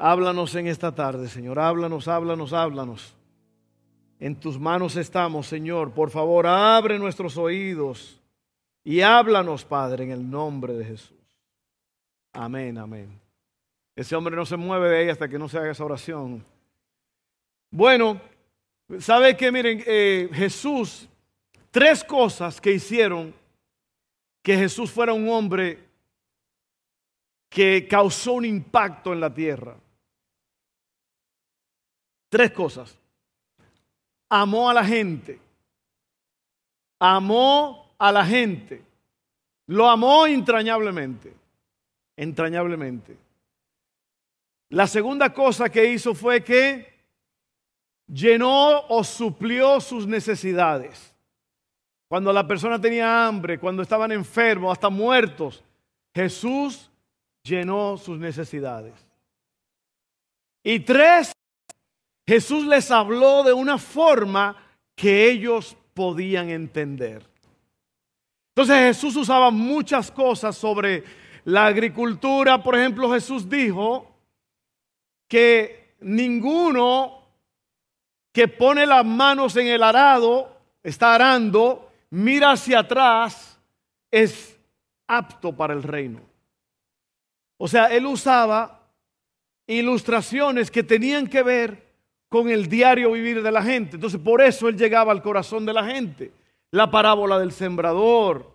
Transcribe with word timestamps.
Háblanos 0.00 0.54
en 0.54 0.68
esta 0.68 0.94
tarde, 0.94 1.28
Señor. 1.28 1.58
Háblanos, 1.58 2.06
háblanos, 2.06 2.52
háblanos. 2.52 3.16
En 4.20 4.36
tus 4.36 4.56
manos 4.56 4.94
estamos, 4.94 5.48
Señor. 5.48 5.90
Por 5.92 6.10
favor, 6.10 6.46
abre 6.46 7.00
nuestros 7.00 7.36
oídos 7.36 8.20
y 8.84 9.00
háblanos, 9.00 9.64
Padre, 9.64 10.04
en 10.04 10.12
el 10.12 10.30
nombre 10.30 10.74
de 10.74 10.84
Jesús. 10.84 11.18
Amén, 12.32 12.78
amén. 12.78 13.20
Ese 13.96 14.14
hombre 14.14 14.36
no 14.36 14.46
se 14.46 14.56
mueve 14.56 14.88
de 14.88 14.98
ahí 14.98 15.08
hasta 15.08 15.28
que 15.28 15.36
no 15.36 15.48
se 15.48 15.58
haga 15.58 15.72
esa 15.72 15.84
oración. 15.84 16.44
Bueno, 17.68 18.20
¿sabe 19.00 19.36
qué? 19.36 19.50
Miren, 19.50 19.82
eh, 19.84 20.28
Jesús, 20.32 21.08
tres 21.72 22.04
cosas 22.04 22.60
que 22.60 22.70
hicieron 22.70 23.34
que 24.42 24.56
Jesús 24.56 24.92
fuera 24.92 25.12
un 25.12 25.28
hombre 25.28 25.88
que 27.48 27.88
causó 27.88 28.34
un 28.34 28.44
impacto 28.44 29.12
en 29.12 29.18
la 29.18 29.34
tierra. 29.34 29.74
Tres 32.28 32.52
cosas. 32.52 32.96
Amó 34.28 34.68
a 34.68 34.74
la 34.74 34.84
gente. 34.84 35.40
Amó 36.98 37.94
a 37.98 38.12
la 38.12 38.24
gente. 38.24 38.82
Lo 39.66 39.88
amó 39.88 40.26
entrañablemente. 40.26 41.34
Entrañablemente. 42.16 43.16
La 44.70 44.86
segunda 44.86 45.32
cosa 45.32 45.70
que 45.70 45.92
hizo 45.92 46.14
fue 46.14 46.44
que 46.44 46.98
llenó 48.06 48.86
o 48.88 49.02
suplió 49.02 49.80
sus 49.80 50.06
necesidades. 50.06 51.14
Cuando 52.08 52.32
la 52.32 52.46
persona 52.46 52.80
tenía 52.80 53.26
hambre, 53.26 53.58
cuando 53.58 53.82
estaban 53.82 54.12
enfermos, 54.12 54.72
hasta 54.72 54.88
muertos, 54.88 55.62
Jesús 56.14 56.90
llenó 57.42 57.96
sus 57.96 58.18
necesidades. 58.18 58.94
Y 60.62 60.80
tres, 60.80 61.32
Jesús 62.28 62.66
les 62.66 62.90
habló 62.90 63.42
de 63.42 63.54
una 63.54 63.78
forma 63.78 64.54
que 64.94 65.30
ellos 65.30 65.74
podían 65.94 66.50
entender. 66.50 67.26
Entonces 68.54 68.76
Jesús 68.76 69.16
usaba 69.16 69.50
muchas 69.50 70.10
cosas 70.10 70.54
sobre 70.54 71.04
la 71.46 71.64
agricultura. 71.64 72.62
Por 72.62 72.76
ejemplo, 72.76 73.10
Jesús 73.10 73.48
dijo 73.48 74.14
que 75.26 75.94
ninguno 76.00 77.22
que 78.30 78.46
pone 78.46 78.84
las 78.84 79.06
manos 79.06 79.56
en 79.56 79.68
el 79.68 79.82
arado, 79.82 80.54
está 80.82 81.14
arando, 81.14 81.90
mira 82.10 82.52
hacia 82.52 82.80
atrás, 82.80 83.58
es 84.10 84.60
apto 85.06 85.56
para 85.56 85.72
el 85.72 85.82
reino. 85.82 86.20
O 87.56 87.66
sea, 87.68 87.86
él 87.86 88.04
usaba 88.04 88.86
ilustraciones 89.66 90.70
que 90.70 90.82
tenían 90.82 91.26
que 91.26 91.42
ver 91.42 91.87
con 92.28 92.48
el 92.48 92.68
diario 92.68 93.12
vivir 93.12 93.42
de 93.42 93.52
la 93.52 93.62
gente. 93.62 93.96
Entonces, 93.96 94.20
por 94.20 94.42
eso 94.42 94.68
él 94.68 94.76
llegaba 94.76 95.12
al 95.12 95.22
corazón 95.22 95.64
de 95.64 95.72
la 95.72 95.84
gente. 95.84 96.32
La 96.70 96.90
parábola 96.90 97.38
del 97.38 97.52
sembrador. 97.52 98.54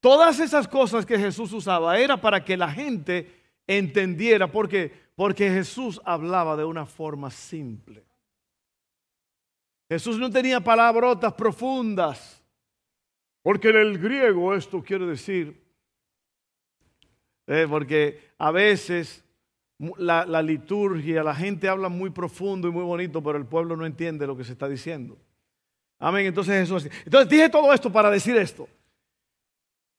Todas 0.00 0.40
esas 0.40 0.66
cosas 0.68 1.06
que 1.06 1.18
Jesús 1.18 1.52
usaba 1.52 1.98
era 1.98 2.20
para 2.20 2.44
que 2.44 2.56
la 2.56 2.70
gente 2.70 3.30
entendiera. 3.66 4.50
¿Por 4.50 4.68
qué? 4.68 4.92
Porque 5.14 5.48
Jesús 5.50 6.00
hablaba 6.04 6.56
de 6.56 6.64
una 6.64 6.86
forma 6.86 7.30
simple. 7.30 8.04
Jesús 9.88 10.18
no 10.18 10.30
tenía 10.30 10.60
palabrotas 10.60 11.32
profundas. 11.34 12.42
Porque 13.42 13.68
en 13.68 13.76
el 13.76 13.98
griego 13.98 14.54
esto 14.54 14.82
quiere 14.82 15.06
decir, 15.06 15.62
eh, 17.46 17.66
porque 17.70 18.32
a 18.38 18.50
veces 18.50 19.24
la, 19.78 20.42
liturgia, 20.42 21.22
la 21.22 21.34
gente 21.34 21.68
habla 21.68 21.88
muy 21.88 22.10
profundo 22.10 22.68
y 22.68 22.70
muy 22.70 22.84
bonito, 22.84 23.22
pero 23.22 23.38
el 23.38 23.46
pueblo 23.46 23.76
no 23.76 23.84
entiende 23.84 24.26
lo 24.26 24.36
que 24.36 24.44
se 24.44 24.52
está 24.52 24.68
diciendo. 24.68 25.18
Amén. 25.98 26.26
Entonces 26.26 26.68
eso 26.68 26.78
Entonces 27.04 27.28
dije 27.28 27.48
todo 27.48 27.72
esto 27.72 27.90
para 27.90 28.10
decir 28.10 28.36
esto. 28.36 28.68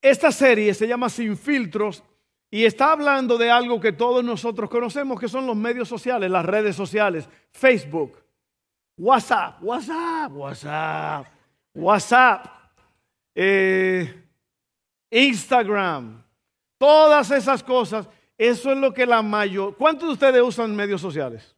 Esta 0.01 0.31
serie 0.31 0.73
se 0.73 0.87
llama 0.87 1.09
Sin 1.09 1.37
filtros 1.37 2.03
y 2.49 2.65
está 2.65 2.91
hablando 2.91 3.37
de 3.37 3.51
algo 3.51 3.79
que 3.79 3.91
todos 3.91 4.23
nosotros 4.23 4.69
conocemos, 4.69 5.19
que 5.19 5.27
son 5.27 5.45
los 5.45 5.55
medios 5.55 5.87
sociales, 5.87 6.31
las 6.31 6.45
redes 6.45 6.75
sociales, 6.75 7.27
Facebook, 7.51 8.17
WhatsApp, 8.97 9.61
WhatsApp, 9.61 10.31
WhatsApp, 10.31 11.27
WhatsApp, 11.73 12.45
eh, 13.35 14.23
Instagram, 15.11 16.23
todas 16.77 17.29
esas 17.31 17.61
cosas 17.63 18.07
eso 18.37 18.71
es 18.71 18.77
lo 18.77 18.93
que 18.93 19.05
la 19.05 19.21
mayor... 19.21 19.75
¿Cuántos 19.75 20.07
de 20.07 20.13
ustedes 20.13 20.41
usan 20.41 20.75
medios 20.75 21.01
sociales? 21.01 21.55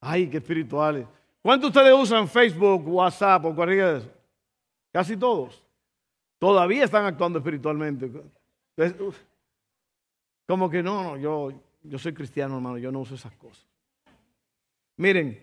Ay, 0.00 0.28
qué 0.28 0.38
espirituales. 0.38 1.06
¿Cuántos 1.40 1.72
de 1.72 1.78
ustedes 1.78 1.98
usan 1.98 2.28
Facebook, 2.28 2.86
WhatsApp 2.88 3.44
o 3.44 3.54
cualquiera 3.54 3.92
de 3.92 3.98
eso? 4.00 4.10
Casi 4.92 5.16
todos. 5.16 5.62
Todavía 6.38 6.84
están 6.84 7.04
actuando 7.04 7.38
espiritualmente. 7.38 8.10
Como 10.46 10.68
que 10.68 10.82
no, 10.82 11.02
no, 11.02 11.16
yo, 11.16 11.52
yo 11.82 11.98
soy 11.98 12.12
cristiano, 12.12 12.56
hermano, 12.56 12.78
yo 12.78 12.90
no 12.90 13.00
uso 13.00 13.14
esas 13.14 13.34
cosas. 13.36 13.66
Miren, 14.96 15.40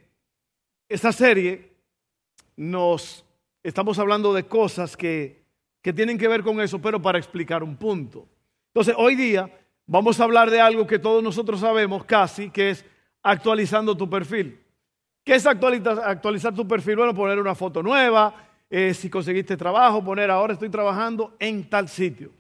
esta 0.90 1.12
serie 1.12 1.72
nos 2.58 3.26
estamos 3.64 3.98
hablando 4.00 4.34
de 4.34 4.46
cosas 4.46 4.98
que, 4.98 5.44
que 5.82 5.94
tienen 5.94 6.18
que 6.18 6.28
ver 6.28 6.44
con 6.44 6.60
eso, 6.60 6.82
pero 6.82 7.02
para 7.02 7.18
explicar 7.18 7.64
un 7.64 7.78
punto. 7.78 8.28
Entonces, 8.68 8.96
hoy 8.98 9.16
día 9.16 9.50
vamos 9.86 10.20
a 10.20 10.24
hablar 10.24 10.50
de 10.50 10.60
algo 10.60 10.88
que 10.88 11.00
todos 11.00 11.24
nosotros 11.24 11.60
sabemos 11.60 12.06
casi, 12.06 12.50
que 12.50 12.72
es 12.72 12.86
actualizando 13.24 13.96
tu 13.96 14.10
perfil. 14.10 14.60
¿Qué 15.24 15.36
es 15.36 15.46
actualizar, 15.48 16.54
tu 16.54 16.68
perfil? 16.68 16.98
Bueno, 16.98 17.16
poner 17.16 17.40
una 17.40 17.56
foto 17.56 17.82
nueva, 17.82 18.34
eh, 18.70 18.94
si 18.94 19.10
conseguiste 19.10 19.58
trabajo, 19.58 20.04
poner 20.04 20.30
ahora 20.30 20.54
estoy 20.54 20.70
trabajando 20.70 21.36
en 21.40 21.68
tal 21.68 21.90
sitio. 21.90 22.32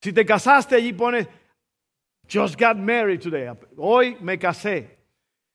Si 0.00 0.12
te 0.12 0.26
casaste, 0.26 0.74
allí 0.74 0.92
pones 0.92 1.28
just 2.32 2.58
got 2.58 2.76
married 2.76 3.20
today. 3.20 3.48
Hoy 3.76 4.16
me 4.20 4.38
casé. 4.38 4.98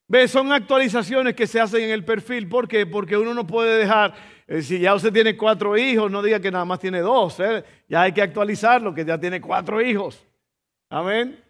¿Ves? 0.08 0.32
Son 0.32 0.52
actualizaciones 0.52 1.34
que 1.34 1.48
se 1.48 1.60
hacen 1.60 1.82
en 1.82 1.90
el 1.90 2.06
perfil. 2.06 2.48
¿Por 2.48 2.68
qué? 2.68 2.86
Porque 2.86 3.18
uno 3.18 3.34
no 3.34 3.48
puede 3.48 3.80
dejar, 3.80 4.14
eh, 4.48 4.62
si 4.62 4.80
ya 4.80 4.94
usted 4.94 5.12
tiene 5.12 5.36
cuatro 5.36 5.76
hijos, 5.78 6.12
no 6.12 6.22
diga 6.22 6.40
que 6.40 6.52
nada 6.52 6.64
más 6.64 6.80
tiene 6.80 7.00
dos. 7.00 7.40
¿eh? 7.40 7.64
Ya 7.90 8.04
hay 8.04 8.12
que 8.12 8.22
actualizarlo, 8.22 8.94
que 8.94 9.04
ya 9.04 9.20
tiene 9.20 9.42
cuatro 9.42 9.82
hijos. 9.82 10.24
Amén. 10.90 11.44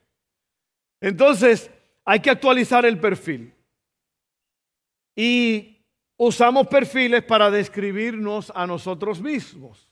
Entonces, 1.01 1.69
hay 2.03 2.19
que 2.19 2.29
actualizar 2.29 2.85
el 2.85 2.99
perfil. 2.99 3.53
Y 5.15 5.77
usamos 6.17 6.67
perfiles 6.67 7.23
para 7.23 7.49
describirnos 7.49 8.51
a 8.55 8.67
nosotros 8.67 9.21
mismos. 9.21 9.89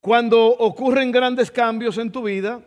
Cuando 0.00 0.46
ocurren 0.46 1.10
grandes 1.10 1.50
cambios 1.50 1.98
en 1.98 2.10
tu 2.10 2.22
vida, 2.22 2.62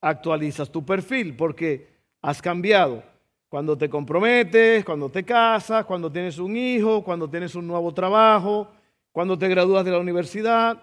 actualizas 0.00 0.70
tu 0.70 0.84
perfil 0.84 1.36
porque 1.36 1.88
has 2.22 2.40
cambiado. 2.40 3.02
Cuando 3.48 3.76
te 3.76 3.88
comprometes, 3.88 4.84
cuando 4.84 5.08
te 5.08 5.24
casas, 5.24 5.84
cuando 5.84 6.10
tienes 6.10 6.38
un 6.38 6.56
hijo, 6.56 7.02
cuando 7.02 7.28
tienes 7.28 7.54
un 7.54 7.66
nuevo 7.66 7.92
trabajo, 7.92 8.70
cuando 9.12 9.38
te 9.38 9.48
gradúas 9.48 9.84
de 9.84 9.90
la 9.90 9.98
universidad, 9.98 10.82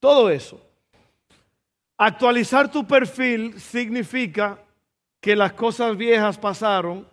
todo 0.00 0.30
eso. 0.30 0.65
Actualizar 1.98 2.70
tu 2.70 2.86
perfil 2.86 3.58
significa 3.60 4.58
que 5.20 5.34
las 5.34 5.52
cosas 5.54 5.96
viejas 5.96 6.36
pasaron 6.38 7.06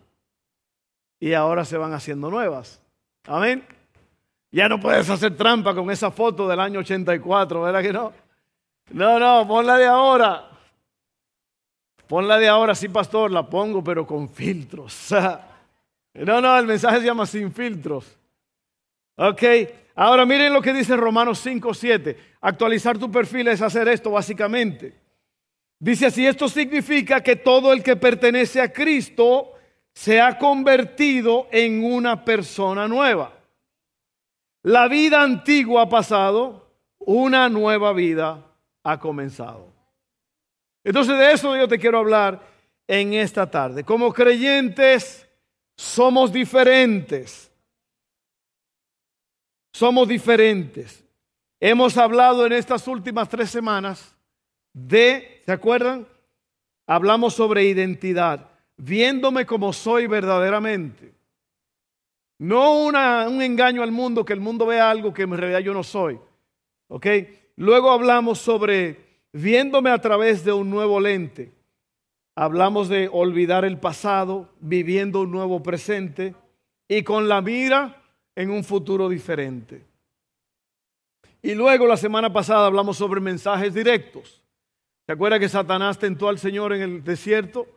y 1.19 1.33
ahora 1.33 1.63
se 1.63 1.77
van 1.77 1.94
haciendo 1.94 2.30
nuevas. 2.30 2.81
Amén. 3.25 3.65
Ya 4.51 4.68
no 4.68 4.80
puedes 4.80 5.09
hacer 5.09 5.35
trampa 5.35 5.74
con 5.74 5.89
esa 5.89 6.12
foto 6.12 6.47
del 6.47 6.59
año 6.59 6.81
84, 6.81 7.62
¿verdad 7.62 7.81
que 7.81 7.94
no? 7.94 8.13
No, 8.91 9.18
no, 9.18 9.47
ponla 9.47 9.77
de 9.77 9.88
ahora. 9.88 10.50
Ponla 12.07 12.38
de 12.38 12.47
ahora, 12.47 12.75
sí, 12.75 12.89
pastor, 12.89 13.31
la 13.31 13.50
pongo, 13.50 13.83
pero 13.83 14.06
con 14.06 14.30
filtros. 14.30 15.13
No, 16.15 16.39
no, 16.39 16.56
el 16.59 16.68
mensaje 16.68 17.00
se 17.00 17.07
llama 17.07 17.25
sin 17.25 17.51
filtros. 17.51 18.19
Ok, 19.15 19.44
ahora 19.95 20.25
miren 20.25 20.54
lo 20.54 20.62
que 20.62 20.74
dice 20.74 20.95
Romanos 20.95 21.39
5, 21.39 21.74
7. 21.74 22.18
Actualizar 22.42 22.98
tu 22.98 23.12
perfil 23.12 23.48
es 23.48 23.62
hacer 23.62 23.88
esto 23.88 24.12
básicamente. 24.12 25.00
Dice 25.80 26.07
así, 26.07 26.25
esto 26.25 26.48
significa 26.48 27.21
que 27.21 27.36
todo 27.36 27.74
el 27.74 27.83
que 27.83 27.95
pertenece 27.95 28.62
a 28.62 28.71
Cristo 28.71 29.54
se 29.94 30.19
ha 30.19 30.38
convertido 30.38 31.48
en 31.51 31.83
una 31.83 32.24
persona 32.24 32.88
nueva. 32.88 33.33
La 34.63 34.88
vida 34.88 35.21
antigua 35.21 35.83
ha 35.83 35.89
pasado, 35.89 36.71
una 37.00 37.50
nueva 37.50 37.94
vida 37.94 38.45
ha 38.83 39.00
comenzado. 39.00 39.74
Entonces 40.83 41.18
de 41.18 41.31
eso 41.31 41.56
yo 41.56 41.68
te 41.68 41.80
quiero 41.80 42.00
hablar 42.00 42.42
en 42.88 43.13
esta 43.13 43.50
tarde. 43.50 43.83
Como 43.83 44.12
creyentes 44.13 45.27
somos 45.75 46.31
diferentes. 46.31 47.52
Somos 49.73 50.07
diferentes. 50.07 51.03
Hemos 51.59 51.97
hablado 51.97 52.45
en 52.45 52.53
estas 52.53 52.87
últimas 52.87 53.27
tres 53.27 53.49
semanas 53.49 54.15
de, 54.71 55.41
¿se 55.45 55.51
acuerdan? 55.51 56.07
Hablamos 56.85 57.33
sobre 57.33 57.65
identidad, 57.65 58.49
viéndome 58.77 59.45
como 59.45 59.73
soy 59.73 60.05
verdaderamente. 60.05 61.13
No 62.37 62.83
una, 62.83 63.27
un 63.27 63.41
engaño 63.41 63.81
al 63.81 63.91
mundo, 63.91 64.25
que 64.25 64.33
el 64.33 64.41
mundo 64.41 64.65
vea 64.67 64.91
algo 64.91 65.13
que 65.13 65.23
en 65.23 65.35
realidad 65.35 65.59
yo 65.59 65.73
no 65.73 65.83
soy. 65.83 66.19
¿Ok? 66.89 67.07
Luego 67.55 67.91
hablamos 67.91 68.39
sobre 68.39 69.21
viéndome 69.31 69.89
a 69.89 69.99
través 69.99 70.45
de 70.45 70.53
un 70.53 70.69
nuevo 70.69 70.99
lente. 70.99 71.51
Hablamos 72.35 72.89
de 72.89 73.09
olvidar 73.11 73.65
el 73.65 73.79
pasado, 73.79 74.49
viviendo 74.59 75.21
un 75.21 75.31
nuevo 75.31 75.63
presente 75.63 76.35
y 76.87 77.03
con 77.03 77.27
la 77.27 77.41
mira 77.41 78.02
en 78.35 78.50
un 78.50 78.63
futuro 78.63 79.09
diferente. 79.09 79.85
Y 81.41 81.53
luego 81.53 81.85
la 81.85 81.97
semana 81.97 82.31
pasada 82.31 82.68
hablamos 82.68 82.97
sobre 82.97 83.19
mensajes 83.19 83.74
directos. 83.74 84.41
¿Se 85.06 85.12
acuerda 85.12 85.39
que 85.39 85.50
Satanás 85.50 86.00
tentó 86.00 86.30
al 86.30 86.39
Señor 86.39 86.74
en 86.74 86.81
el 86.81 87.03
desierto 87.03 87.68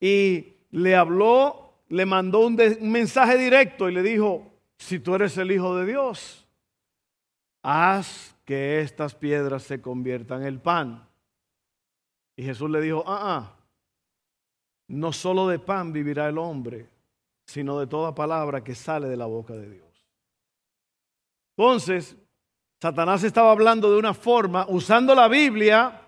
y 0.00 0.54
le 0.70 0.96
habló, 0.96 1.74
le 1.88 2.06
mandó 2.06 2.46
un, 2.46 2.56
mensaje 2.80 3.36
directo 3.36 3.88
y 3.88 3.92
le 3.92 4.02
dijo, 4.02 4.50
si 4.78 4.98
tú 4.98 5.14
eres 5.14 5.36
el 5.36 5.52
Hijo 5.52 5.76
de 5.76 5.86
Dios, 5.86 6.48
haz 7.62 8.34
que 8.46 8.80
estas 8.80 9.14
piedras 9.14 9.62
se 9.64 9.82
conviertan 9.82 10.44
en 10.44 10.58
pan. 10.58 11.06
Y 12.34 12.44
Jesús 12.44 12.70
le 12.70 12.80
dijo, 12.80 13.04
ah, 13.06 13.20
ah, 13.22 13.56
no 14.88 15.12
solo 15.12 15.46
de 15.48 15.58
pan 15.58 15.92
vivirá 15.92 16.28
el 16.28 16.38
hombre, 16.38 16.88
sino 17.44 17.78
de 17.78 17.86
toda 17.86 18.14
palabra 18.14 18.64
que 18.64 18.74
sale 18.74 19.08
de 19.08 19.16
la 19.16 19.26
boca 19.26 19.52
de 19.52 19.68
Dios. 19.68 19.91
Entonces, 21.56 22.16
Satanás 22.80 23.22
estaba 23.24 23.52
hablando 23.52 23.90
de 23.90 23.98
una 23.98 24.14
forma, 24.14 24.66
usando 24.68 25.14
la 25.14 25.28
Biblia 25.28 26.02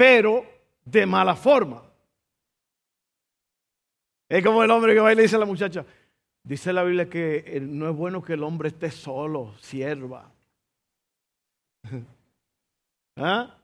pero 0.00 0.46
de 0.82 1.04
mala 1.04 1.36
forma. 1.36 1.82
Es 4.30 4.42
como 4.42 4.64
el 4.64 4.70
hombre 4.70 4.94
que 4.94 5.00
va 5.00 5.12
y 5.12 5.14
le 5.14 5.24
dice 5.24 5.36
a 5.36 5.40
la 5.40 5.44
muchacha, 5.44 5.84
dice 6.42 6.72
la 6.72 6.82
Biblia 6.84 7.06
que 7.10 7.58
no 7.60 7.90
es 7.90 7.94
bueno 7.94 8.22
que 8.22 8.32
el 8.32 8.42
hombre 8.42 8.70
esté 8.70 8.90
solo, 8.90 9.52
sierva. 9.58 10.32
¿Ah? 13.16 13.58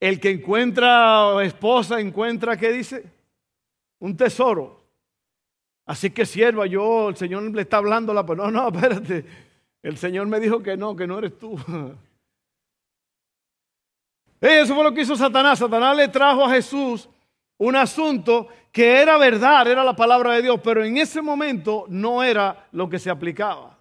El 0.00 0.18
que 0.18 0.30
encuentra 0.30 1.44
esposa 1.44 2.00
encuentra, 2.00 2.56
¿qué 2.56 2.72
dice? 2.72 3.04
Un 4.00 4.16
tesoro. 4.16 4.82
Así 5.86 6.10
que 6.10 6.26
sierva, 6.26 6.66
yo, 6.66 7.10
el 7.10 7.16
Señor 7.16 7.44
le 7.54 7.62
está 7.62 7.76
hablando, 7.76 8.12
la, 8.12 8.26
pero 8.26 8.50
no, 8.50 8.50
no, 8.50 8.68
espérate. 8.76 9.24
El 9.82 9.96
Señor 9.96 10.26
me 10.26 10.40
dijo 10.40 10.62
que 10.62 10.76
no, 10.76 10.96
que 10.96 11.06
no 11.06 11.18
eres 11.18 11.38
tú. 11.38 11.56
Eso 14.40 14.74
fue 14.74 14.84
lo 14.84 14.94
que 14.94 15.02
hizo 15.02 15.16
Satanás. 15.16 15.58
Satanás 15.58 15.96
le 15.96 16.08
trajo 16.08 16.44
a 16.44 16.50
Jesús 16.50 17.08
un 17.56 17.74
asunto 17.76 18.48
que 18.70 19.00
era 19.00 19.18
verdad, 19.18 19.66
era 19.66 19.82
la 19.82 19.96
palabra 19.96 20.34
de 20.34 20.42
Dios, 20.42 20.60
pero 20.62 20.84
en 20.84 20.96
ese 20.96 21.20
momento 21.20 21.86
no 21.88 22.22
era 22.22 22.68
lo 22.72 22.88
que 22.88 22.98
se 22.98 23.10
aplicaba. 23.10 23.78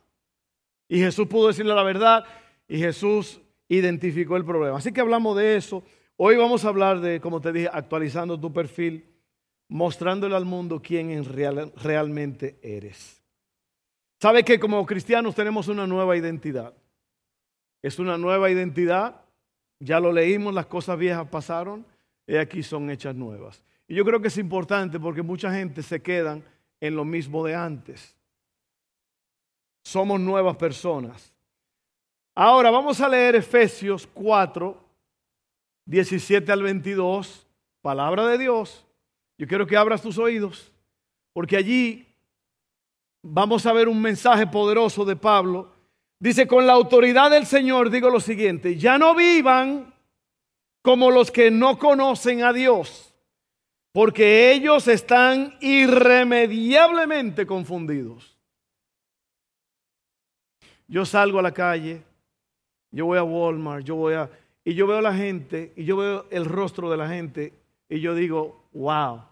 Y 0.87 0.99
Jesús 0.99 1.27
pudo 1.27 1.47
decirle 1.47 1.75
la 1.75 1.83
verdad 1.83 2.25
y 2.67 2.79
Jesús 2.79 3.39
identificó 3.67 4.37
el 4.37 4.45
problema. 4.45 4.77
Así 4.77 4.91
que 4.91 5.01
hablamos 5.01 5.37
de 5.37 5.57
eso. 5.57 5.83
Hoy 6.15 6.35
vamos 6.37 6.65
a 6.65 6.69
hablar 6.69 6.99
de, 6.99 7.21
como 7.21 7.41
te 7.41 7.51
dije, 7.51 7.69
actualizando 7.71 8.39
tu 8.39 8.51
perfil, 8.51 9.05
mostrándole 9.67 10.35
al 10.35 10.45
mundo 10.45 10.81
quién 10.81 11.23
realmente 11.75 12.57
eres. 12.63 13.16
¿Sabe 14.21 14.43
que 14.43 14.59
como 14.59 14.85
cristianos 14.85 15.35
tenemos 15.35 15.67
una 15.67 15.85
nueva 15.85 16.17
identidad? 16.17 16.73
Es 17.81 17.99
una 17.99 18.17
nueva 18.17 18.49
identidad 18.49 19.21
ya 19.79 19.99
lo 19.99 20.11
leímos, 20.11 20.53
las 20.53 20.65
cosas 20.65 20.97
viejas 20.97 21.27
pasaron 21.27 21.85
y 22.25 22.35
aquí 22.35 22.63
son 22.63 22.89
hechas 22.89 23.15
nuevas. 23.15 23.63
Y 23.87 23.95
yo 23.95 24.03
creo 24.03 24.21
que 24.21 24.27
es 24.27 24.37
importante 24.37 24.99
porque 24.99 25.21
mucha 25.21 25.51
gente 25.53 25.83
se 25.83 26.01
quedan 26.01 26.43
en 26.79 26.95
lo 26.95 27.05
mismo 27.05 27.45
de 27.45 27.55
antes. 27.55 28.15
Somos 29.83 30.19
nuevas 30.19 30.57
personas. 30.57 31.31
Ahora 32.35 32.69
vamos 32.69 32.99
a 33.01 33.07
leer 33.07 33.35
Efesios 33.35 34.07
4, 34.13 34.77
17 35.85 36.51
al 36.51 36.63
22, 36.63 37.47
palabra 37.81 38.27
de 38.27 38.37
Dios. 38.37 38.85
Yo 39.37 39.47
quiero 39.47 39.65
que 39.65 39.77
abras 39.77 40.01
tus 40.01 40.17
oídos, 40.17 40.71
porque 41.33 41.55
allí 41.55 42.06
vamos 43.21 43.65
a 43.65 43.73
ver 43.73 43.87
un 43.87 44.01
mensaje 44.01 44.47
poderoso 44.47 45.05
de 45.05 45.15
Pablo 45.15 45.77
Dice, 46.19 46.47
con 46.47 46.65
la 46.65 46.73
autoridad 46.73 47.29
del 47.29 47.45
Señor 47.45 47.89
digo 47.91 48.09
lo 48.09 48.19
siguiente, 48.19 48.75
ya 48.75 48.97
no 48.97 49.13
vivan 49.13 49.93
como 50.81 51.11
los 51.11 51.31
que 51.31 51.51
no 51.51 51.77
conocen 51.77 52.43
a 52.43 52.53
Dios, 52.53 53.13
porque 53.91 54.51
ellos 54.51 54.87
están 54.87 55.55
irremediablemente 55.61 57.45
confundidos. 57.45 58.35
Yo 60.87 61.05
salgo 61.05 61.39
a 61.39 61.43
la 61.43 61.53
calle, 61.53 62.01
yo 62.91 63.05
voy 63.05 63.17
a 63.17 63.23
Walmart, 63.23 63.85
yo 63.85 63.95
voy 63.95 64.13
a... 64.15 64.29
Y 64.63 64.73
yo 64.73 64.87
veo 64.87 64.97
a 64.97 65.01
la 65.01 65.13
gente, 65.13 65.71
y 65.75 65.85
yo 65.85 65.97
veo 65.97 66.25
el 66.29 66.45
rostro 66.45 66.89
de 66.89 66.97
la 66.97 67.07
gente, 67.07 67.53
y 67.87 67.99
yo 68.01 68.15
digo, 68.15 68.67
wow, 68.73 69.23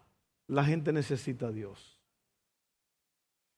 la 0.47 0.63
gente 0.63 0.93
necesita 0.93 1.47
a 1.47 1.51
Dios. 1.51 1.94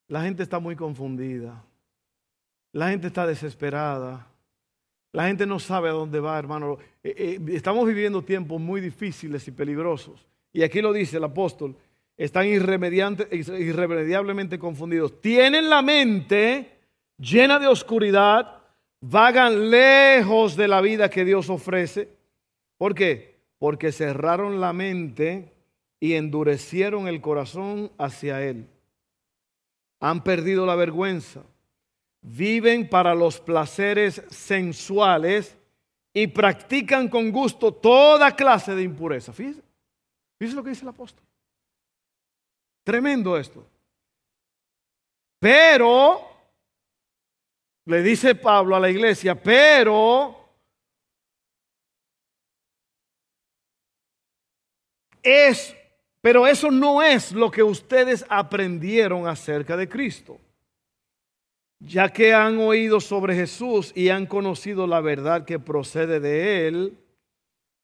La 0.08 0.24
gente 0.24 0.44
está 0.44 0.60
muy 0.60 0.76
confundida. 0.76 1.64
La 2.72 2.90
gente 2.90 3.08
está 3.08 3.26
desesperada. 3.28 4.28
La 5.12 5.28
gente 5.28 5.46
no 5.46 5.60
sabe 5.60 5.90
a 5.90 5.94
dónde 5.94 6.20
va, 6.20 6.38
hermano. 6.38 6.78
Eh, 7.04 7.16
eh, 7.18 7.40
estamos 7.54 7.88
viviendo 7.88 8.22
tiempos 8.22 8.62
muy 8.62 8.82
difíciles 8.82 9.48
y 9.48 9.52
peligrosos. 9.52 10.28
Y 10.54 10.64
aquí 10.64 10.82
lo 10.82 10.94
dice 10.94 11.18
el 11.18 11.24
apóstol. 11.24 11.76
Están 12.16 12.48
irremediablemente 12.48 14.58
confundidos. 14.58 15.22
Tienen 15.22 15.70
la 15.70 15.82
mente 15.82 16.72
llena 17.18 17.60
de 17.60 17.68
oscuridad. 17.68 18.62
Vagan 19.02 19.70
lejos 19.70 20.56
de 20.56 20.68
la 20.68 20.82
vida 20.82 21.10
que 21.10 21.26
Dios 21.26 21.50
ofrece. 21.50 22.10
¿Por 22.78 22.96
qué? 22.96 23.36
Porque 23.60 23.92
cerraron 23.92 24.62
la 24.62 24.74
mente 24.74 25.52
y 26.00 26.14
endurecieron 26.14 27.08
el 27.08 27.22
corazón 27.22 27.92
hacia 27.98 28.44
Él. 28.44 28.68
Han 30.00 30.24
perdido 30.24 30.66
la 30.66 30.76
vergüenza 30.76 31.44
viven 32.22 32.90
para 32.90 33.16
los 33.16 33.40
placeres 33.40 34.22
sensuales 34.30 35.58
y 36.14 36.28
practican 36.28 37.08
con 37.08 37.32
gusto 37.32 37.74
toda 37.74 38.36
clase 38.36 38.76
de 38.76 38.84
impureza. 38.84 39.32
Fíjese, 39.32 39.62
fíjese 40.38 40.56
lo 40.56 40.64
que 40.64 40.72
dice 40.72 40.82
el 40.82 40.90
apóstol. 40.90 41.24
Tremendo 42.84 43.38
esto. 43.38 43.66
Pero, 45.40 46.22
le 47.86 48.02
dice 48.02 48.34
Pablo 48.36 48.76
a 48.76 48.80
la 48.80 48.90
iglesia, 48.90 49.36
pero 49.36 50.36
es, 55.22 55.76
pero 56.28 56.46
eso 56.46 56.70
no 56.70 57.02
es 57.02 57.32
lo 57.32 57.50
que 57.50 57.64
ustedes 57.64 58.26
aprendieron 58.28 59.30
acerca 59.30 59.78
de 59.78 59.88
Cristo 59.88 60.38
ya 61.80 62.10
que 62.10 62.34
han 62.34 62.58
oído 62.58 63.00
sobre 63.00 63.34
Jesús 63.34 63.94
y 63.96 64.10
han 64.10 64.26
conocido 64.26 64.88
la 64.88 65.00
verdad 65.00 65.46
que 65.46 65.58
procede 65.58 66.20
de 66.20 66.68
él, 66.68 66.98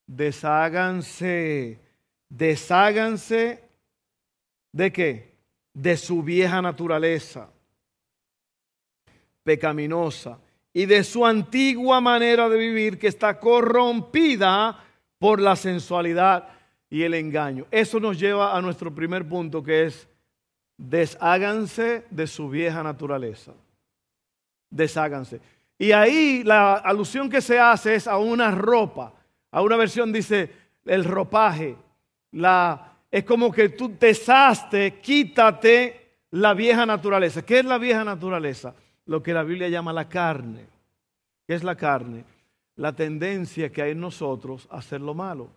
desháganse, 0.06 1.80
desháganse 2.28 3.64
de 4.72 4.92
qué? 4.92 5.32
De 5.72 5.96
su 5.96 6.22
vieja 6.22 6.60
naturaleza 6.60 7.48
pecaminosa 9.42 10.38
y 10.70 10.84
de 10.84 11.02
su 11.02 11.24
antigua 11.24 12.02
manera 12.02 12.50
de 12.50 12.58
vivir 12.58 12.98
que 12.98 13.06
está 13.06 13.40
corrompida 13.40 14.84
por 15.18 15.40
la 15.40 15.56
sensualidad 15.56 16.50
y 16.90 17.02
el 17.02 17.14
engaño. 17.14 17.66
Eso 17.70 18.00
nos 18.00 18.18
lleva 18.18 18.56
a 18.56 18.60
nuestro 18.62 18.94
primer 18.94 19.28
punto 19.28 19.62
que 19.62 19.84
es 19.84 20.08
desháganse 20.76 22.04
de 22.10 22.26
su 22.26 22.48
vieja 22.48 22.82
naturaleza 22.82 23.52
desháganse. 24.74 25.40
Y 25.78 25.92
ahí 25.92 26.42
la 26.44 26.74
alusión 26.74 27.30
que 27.30 27.40
se 27.40 27.58
hace 27.58 27.94
es 27.94 28.06
a 28.06 28.18
una 28.18 28.50
ropa. 28.50 29.12
A 29.50 29.62
una 29.62 29.76
versión 29.76 30.12
dice, 30.12 30.50
el 30.84 31.04
ropaje, 31.04 31.76
la, 32.32 32.96
es 33.10 33.24
como 33.24 33.52
que 33.52 33.70
tú 33.70 33.94
desaste, 33.98 35.00
quítate 35.00 36.00
la 36.32 36.54
vieja 36.54 36.84
naturaleza. 36.84 37.42
¿Qué 37.42 37.60
es 37.60 37.64
la 37.64 37.78
vieja 37.78 38.04
naturaleza? 38.04 38.74
Lo 39.06 39.22
que 39.22 39.32
la 39.32 39.44
Biblia 39.44 39.68
llama 39.68 39.92
la 39.92 40.08
carne. 40.08 40.66
¿Qué 41.46 41.54
es 41.54 41.62
la 41.62 41.76
carne? 41.76 42.24
La 42.76 42.92
tendencia 42.92 43.70
que 43.70 43.82
hay 43.82 43.92
en 43.92 44.00
nosotros 44.00 44.66
a 44.70 44.78
hacer 44.78 45.00
lo 45.00 45.14
malo. 45.14 45.50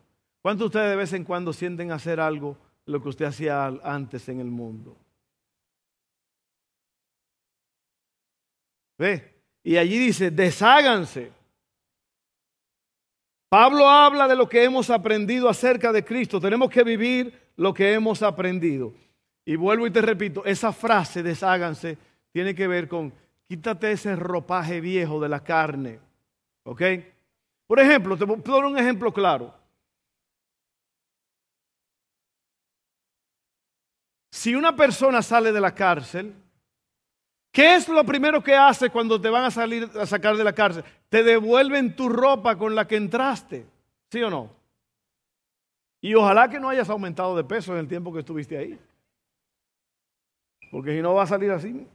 ¿Cuántos 0.48 0.72
de 0.72 0.78
ustedes 0.78 0.90
de 0.92 0.96
vez 0.96 1.12
en 1.12 1.26
cuando 1.26 1.52
sienten 1.52 1.92
hacer 1.92 2.22
algo 2.22 2.58
lo 2.86 3.04
que 3.04 3.10
usted 3.10 3.26
hacía 3.26 3.66
antes 3.84 4.30
en 4.30 4.40
el 4.40 4.50
mundo? 4.50 4.96
¿Ve? 8.98 9.42
Y 9.62 9.76
allí 9.76 10.00
dice, 10.00 10.32
desháganse. 10.32 11.34
Pablo 13.50 13.90
habla 13.90 14.26
de 14.30 14.38
lo 14.38 14.48
que 14.48 14.64
hemos 14.64 14.90
aprendido 14.90 15.50
acerca 15.50 15.92
de 15.92 16.06
Cristo. 16.06 16.40
Tenemos 16.40 16.70
que 16.70 16.86
vivir 16.86 17.52
lo 17.58 17.74
que 17.74 17.92
hemos 17.92 18.24
aprendido. 18.24 18.94
Y 19.44 19.58
vuelvo 19.58 19.86
y 19.86 19.92
te 19.92 20.02
repito, 20.02 20.46
esa 20.46 20.72
frase, 20.72 21.24
desháganse, 21.24 21.98
tiene 22.32 22.56
que 22.56 22.70
ver 22.70 22.88
con 22.88 23.12
quítate 23.50 23.92
ese 23.92 24.16
ropaje 24.16 24.80
viejo 24.80 25.20
de 25.20 25.28
la 25.28 25.44
carne. 25.44 26.00
¿Ok? 26.64 26.84
Por 27.68 27.82
ejemplo, 27.82 28.16
te 28.16 28.24
a 28.24 28.54
dar 28.56 28.64
un 28.64 28.78
ejemplo 28.78 29.12
claro. 29.12 29.67
Si 34.48 34.56
una 34.56 34.74
persona 34.74 35.22
sale 35.22 35.52
de 35.52 35.60
la 35.60 35.76
cárcel, 35.76 36.34
¿qué 37.52 37.76
es 37.76 37.90
lo 37.90 38.02
primero 38.06 38.42
que 38.42 38.56
hace 38.56 38.90
cuando 38.90 39.20
te 39.20 39.30
van 39.30 39.44
a 39.44 39.52
salir 39.52 39.92
a 40.00 40.06
sacar 40.06 40.38
de 40.38 40.44
la 40.46 40.54
cárcel? 40.54 40.86
Te 41.10 41.22
devuelven 41.22 41.98
tu 41.98 42.08
ropa 42.08 42.58
con 42.58 42.74
la 42.74 42.88
que 42.88 42.96
entraste, 42.96 43.66
¿sí 44.10 44.24
o 44.24 44.30
no? 44.30 44.50
Y 46.00 46.16
ojalá 46.16 46.50
que 46.50 46.62
no 46.62 46.70
hayas 46.70 46.90
aumentado 46.90 47.36
de 47.36 47.44
peso 47.44 47.74
en 47.74 47.80
el 47.80 47.90
tiempo 47.90 48.14
que 48.14 48.20
estuviste 48.20 48.58
ahí. 48.58 48.80
Porque 50.72 50.96
si 50.96 51.02
no 51.02 51.14
va 51.14 51.24
a 51.24 51.28
salir 51.28 51.52
así. 51.52 51.86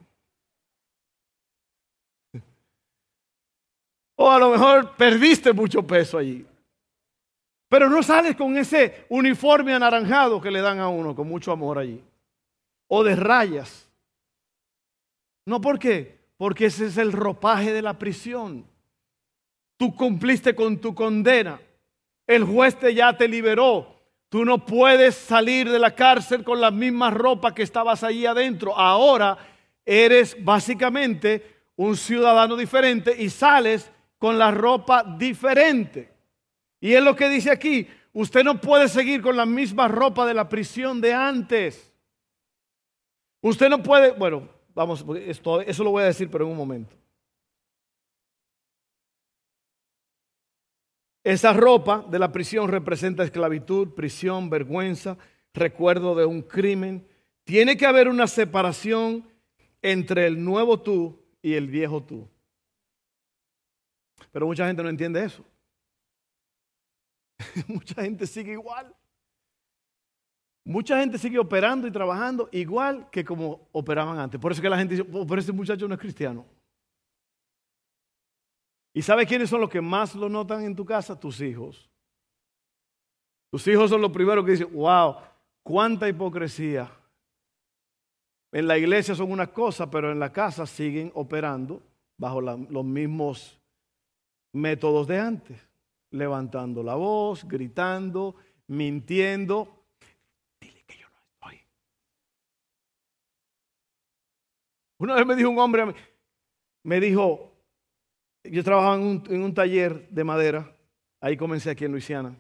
O 4.16 4.30
a 4.30 4.38
lo 4.38 4.50
mejor 4.50 4.94
perdiste 4.94 5.54
mucho 5.54 5.87
peso 5.87 6.18
allí. 6.18 6.47
Pero 7.71 7.88
no 7.88 8.02
sales 8.02 8.37
con 8.37 8.54
ese 8.59 9.06
uniforme 9.09 9.73
anaranjado 9.73 10.38
que 10.38 10.50
le 10.50 10.61
dan 10.61 10.80
a 10.80 10.90
uno 10.90 11.14
con 11.14 11.26
mucho 11.26 11.50
amor 11.50 11.78
allí. 11.78 12.12
O 12.95 13.03
de 13.03 13.17
rayas. 13.17 13.89
No, 15.47 15.63
¿por 15.63 15.79
qué? 15.79 16.21
Porque 16.37 16.67
ese 16.67 16.85
es 16.89 16.99
el 16.99 17.11
ropaje 17.11 17.73
de 17.73 17.81
la 17.81 17.99
prisión. 17.99 18.67
Tú 19.79 19.97
cumpliste 19.97 20.55
con 20.55 20.79
tu 20.79 20.95
condena. 20.95 21.59
El 22.27 22.45
juez 22.45 22.79
te 22.79 22.95
ya 22.95 23.17
te 23.17 23.29
liberó. 23.29 23.99
Tú 24.29 24.45
no 24.45 24.67
puedes 24.67 25.15
salir 25.15 25.71
de 25.71 25.79
la 25.79 25.95
cárcel 25.95 26.45
con 26.45 26.61
la 26.61 26.71
misma 26.71 27.09
ropa 27.09 27.55
que 27.55 27.63
estabas 27.63 28.05
allí 28.05 28.27
adentro. 28.27 28.77
Ahora 28.77 29.39
eres 29.87 30.37
básicamente 30.45 31.63
un 31.77 31.97
ciudadano 31.97 32.57
diferente 32.57 33.17
y 33.19 33.31
sales 33.31 33.91
con 34.19 34.39
la 34.39 34.51
ropa 34.51 35.03
diferente. 35.17 36.13
Y 36.79 36.93
es 36.93 37.03
lo 37.03 37.17
que 37.17 37.31
dice 37.31 37.51
aquí, 37.51 37.89
usted 38.13 38.45
no 38.45 38.61
puede 38.61 38.87
seguir 38.87 39.23
con 39.23 39.35
la 39.35 39.47
misma 39.47 39.89
ropa 39.89 40.27
de 40.27 40.35
la 40.35 40.47
prisión 40.51 41.01
de 41.01 41.15
antes. 41.15 41.92
Usted 43.43 43.69
no 43.69 43.83
puede, 43.83 44.13
bueno, 44.13 44.49
vamos, 44.73 45.05
eso 45.27 45.85
lo 45.85 45.91
voy 45.91 46.05
a 46.05 46.07
decir, 46.07 46.31
pero 46.31 46.45
en 46.45 46.53
un 46.53 46.57
momento. 46.57 46.97
Esa 51.25 51.53
ropa 51.53 52.05
de 52.09 52.19
la 52.19 52.33
prisión 52.33 52.69
representa 52.69 53.25
esclavitud, 53.25 53.95
prisión, 53.95 54.49
vergüenza, 54.49 55.19
recuerdo 55.53 56.15
de 56.15 56.25
un 56.25 56.43
crimen. 56.43 57.07
Tiene 57.45 57.77
que 57.77 57.87
haber 57.87 58.09
una 58.09 58.27
separación 58.27 59.29
entre 59.83 60.27
el 60.27 60.43
nuevo 60.43 60.81
tú 60.81 61.21
y 61.43 61.55
el 61.55 61.69
viejo 61.69 62.03
tú. 62.03 62.29
Pero 64.31 64.47
mucha 64.47 64.67
gente 64.67 64.83
no 64.83 64.89
entiende 64.89 65.25
eso. 65.25 65.45
mucha 67.67 68.03
gente 68.03 68.27
sigue 68.27 68.53
igual. 68.53 68.95
Mucha 70.64 70.99
gente 70.99 71.19
sigue 71.19 71.38
operando 71.38 71.87
y 71.87 71.90
trabajando 71.90 72.49
igual 72.52 73.11
que 73.11 73.25
como 73.25 73.69
operaban 73.73 74.19
antes. 74.19 74.40
Por 74.40 74.52
eso 74.52 74.62
que 74.62 74.69
la 74.69 74.78
gente 74.78 74.97
dice, 74.97 75.09
oh, 75.12 75.26
pero 75.26 75.40
ese 75.40 75.52
muchacho 75.52 75.88
no 75.88 75.95
es 75.95 76.00
cristiano. 76.00 76.47
¿Y 78.95 79.02
sabe 79.02 79.26
quiénes 79.26 79.50
son 79.50 79.61
los 79.61 79.71
que 79.71 79.81
más 79.81 80.14
lo 80.14 80.28
notan 80.28 80.62
en 80.64 80.76
tu 80.76 80.85
casa? 80.85 81.19
Tus 81.19 81.40
hijos. 81.40 81.90
Tus 83.50 83.66
hijos 83.66 83.90
son 83.90 84.00
los 84.00 84.12
primeros 84.12 84.45
que 84.45 84.52
dicen, 84.52 84.73
wow, 84.73 85.16
cuánta 85.62 86.09
hipocresía. 86.09 86.90
En 88.52 88.66
la 88.66 88.76
iglesia 88.76 89.14
son 89.14 89.33
una 89.33 89.47
cosa, 89.47 89.90
pero 89.90 90.12
en 90.12 90.19
la 90.19 90.33
casa 90.33 90.66
siguen 90.66 91.11
operando 91.14 91.83
bajo 92.19 92.40
los 92.40 92.85
mismos 92.85 93.59
métodos 94.52 95.07
de 95.07 95.19
antes, 95.19 95.69
levantando 96.11 96.83
la 96.83 96.95
voz, 96.95 97.45
gritando, 97.49 98.37
mintiendo. 98.66 99.85
Dile 100.61 100.85
que 100.87 100.99
yo 100.99 101.09
no 101.09 101.19
estoy. 101.19 101.61
Una 105.02 105.16
vez 105.16 105.26
me 105.26 105.35
dijo 105.35 105.50
un 105.50 105.59
hombre, 105.59 105.92
me 106.85 107.00
dijo, 107.00 107.52
yo 108.44 108.62
trabajaba 108.62 108.94
en 108.94 109.02
un, 109.02 109.25
en 109.30 109.42
un 109.42 109.52
taller 109.52 110.09
de 110.09 110.23
madera, 110.23 110.73
ahí 111.21 111.37
comencé 111.37 111.71
aquí 111.71 111.85
en 111.85 111.90
Luisiana, 111.90 112.37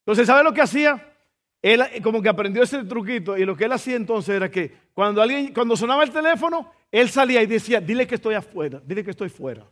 Entonces, 0.07 0.25
¿sabe 0.25 0.41
lo 0.41 0.53
que 0.53 0.61
hacía? 0.61 1.13
Él 1.61 1.83
como 2.01 2.21
que 2.21 2.29
aprendió 2.29 2.63
ese 2.63 2.81
truquito 2.85 3.37
y 3.37 3.43
lo 3.43 3.57
que 3.57 3.65
él 3.65 3.73
hacía 3.73 3.97
entonces 3.97 4.33
era 4.33 4.49
que 4.49 4.73
cuando 4.93 5.21
alguien, 5.21 5.53
cuando 5.53 5.75
sonaba 5.75 6.05
el 6.05 6.13
teléfono, 6.13 6.71
él 6.89 7.09
salía 7.09 7.43
y 7.43 7.45
decía, 7.45 7.81
dile 7.81 8.07
que 8.07 8.15
estoy 8.15 8.35
afuera, 8.35 8.81
dile 8.85 9.03
que 9.03 9.11
estoy 9.11 9.27
fuera. 9.27 9.69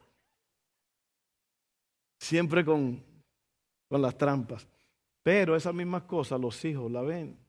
Siempre 2.20 2.66
con, 2.66 3.02
con 3.88 4.02
las 4.02 4.18
trampas. 4.18 4.68
Pero 5.24 5.56
esas 5.56 5.74
mismas 5.74 6.04
cosas 6.04 6.38
los 6.38 6.66
hijos 6.66 6.92
la 6.92 7.02
ven. 7.02 7.40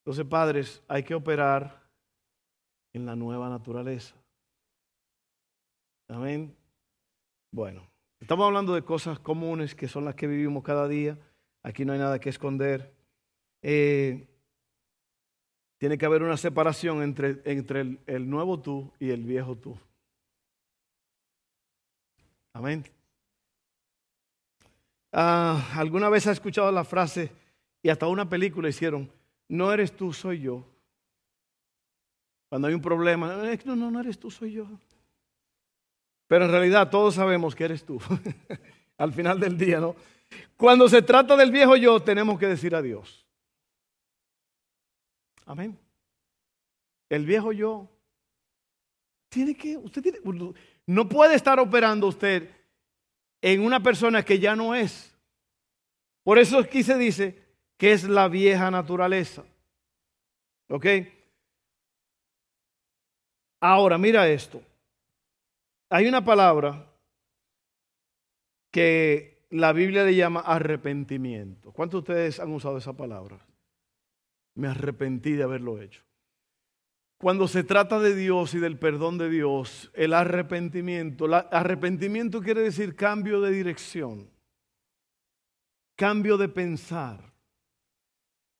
Entonces, 0.00 0.26
padres, 0.26 0.82
hay 0.86 1.02
que 1.02 1.14
operar 1.14 1.82
en 2.92 3.06
la 3.06 3.16
nueva 3.16 3.48
naturaleza. 3.48 4.14
Amén. 6.08 6.54
Bueno, 7.50 7.90
estamos 8.22 8.46
hablando 8.46 8.74
de 8.74 8.82
cosas 8.82 9.18
comunes 9.18 9.74
que 9.74 9.88
son 9.88 10.04
las 10.04 10.14
que 10.14 10.28
vivimos 10.28 10.62
cada 10.62 10.86
día. 10.86 11.18
Aquí 11.64 11.84
no 11.84 11.92
hay 11.92 11.98
nada 11.98 12.20
que 12.20 12.28
esconder. 12.30 12.94
Eh, 13.60 14.28
tiene 15.78 15.98
que 15.98 16.06
haber 16.06 16.22
una 16.22 16.36
separación 16.36 17.02
entre, 17.02 17.42
entre 17.44 17.98
el, 18.06 18.30
nuevo 18.30 18.60
tú 18.60 18.92
y 19.00 19.10
el 19.10 19.24
viejo 19.24 19.56
tú. 19.56 19.76
Amén. 22.52 22.84
Ah, 25.12 25.72
¿Alguna 25.74 26.08
vez 26.08 26.26
has 26.28 26.34
escuchado 26.34 26.70
la 26.70 26.84
frase 26.84 27.32
y 27.82 27.88
hasta 27.88 28.06
una 28.06 28.28
película 28.28 28.68
hicieron, 28.68 29.10
no 29.48 29.72
eres 29.72 29.96
tú, 29.96 30.12
soy 30.12 30.40
yo? 30.40 30.64
Cuando 32.48 32.68
hay 32.68 32.74
un 32.74 32.82
problema, 32.82 33.34
no, 33.64 33.76
no, 33.76 33.90
no 33.90 34.00
eres 34.00 34.18
tú, 34.18 34.30
soy 34.30 34.52
yo. 34.52 34.68
Pero 36.32 36.46
en 36.46 36.50
realidad 36.50 36.88
todos 36.88 37.16
sabemos 37.16 37.54
que 37.54 37.64
eres 37.64 37.84
tú. 37.84 38.00
Al 38.96 39.12
final 39.12 39.38
del 39.38 39.58
día, 39.58 39.80
¿no? 39.80 39.94
Cuando 40.56 40.88
se 40.88 41.02
trata 41.02 41.36
del 41.36 41.52
viejo 41.52 41.76
yo, 41.76 42.00
tenemos 42.00 42.38
que 42.38 42.46
decir 42.46 42.74
adiós. 42.74 43.26
Amén. 45.44 45.78
El 47.10 47.26
viejo 47.26 47.52
yo 47.52 47.86
tiene 49.28 49.54
que, 49.54 49.76
usted 49.76 50.20
no 50.86 51.06
puede 51.06 51.34
estar 51.34 51.60
operando 51.60 52.06
usted 52.06 52.48
en 53.42 53.60
una 53.60 53.82
persona 53.82 54.24
que 54.24 54.38
ya 54.38 54.56
no 54.56 54.74
es. 54.74 55.14
Por 56.22 56.38
eso 56.38 56.60
aquí 56.60 56.82
se 56.82 56.96
dice 56.96 57.44
que 57.76 57.92
es 57.92 58.04
la 58.04 58.28
vieja 58.28 58.70
naturaleza. 58.70 59.44
¿Ok? 60.70 60.86
Ahora, 63.60 63.98
mira 63.98 64.26
esto. 64.26 64.62
Hay 65.94 66.06
una 66.06 66.24
palabra 66.24 66.90
que 68.70 69.44
la 69.50 69.74
Biblia 69.74 70.04
le 70.04 70.14
llama 70.14 70.40
arrepentimiento. 70.40 71.70
¿Cuántos 71.70 72.02
de 72.02 72.12
ustedes 72.12 72.40
han 72.40 72.50
usado 72.50 72.78
esa 72.78 72.96
palabra? 72.96 73.44
Me 74.54 74.68
arrepentí 74.68 75.32
de 75.32 75.42
haberlo 75.42 75.82
hecho. 75.82 76.02
cuando 77.18 77.46
se 77.46 77.62
trata 77.62 78.00
de 78.00 78.16
Dios 78.16 78.54
y 78.54 78.58
del 78.58 78.78
perdón 78.78 79.18
de 79.18 79.28
Dios, 79.28 79.90
el 79.92 80.14
arrepentimiento, 80.14 81.26
arrepentimiento 81.32 82.40
quiere 82.40 82.62
decir 82.62 82.96
cambio 82.96 83.42
de 83.42 83.52
dirección, 83.52 84.30
cambio 85.94 86.38
de 86.38 86.48
pensar. 86.48 87.34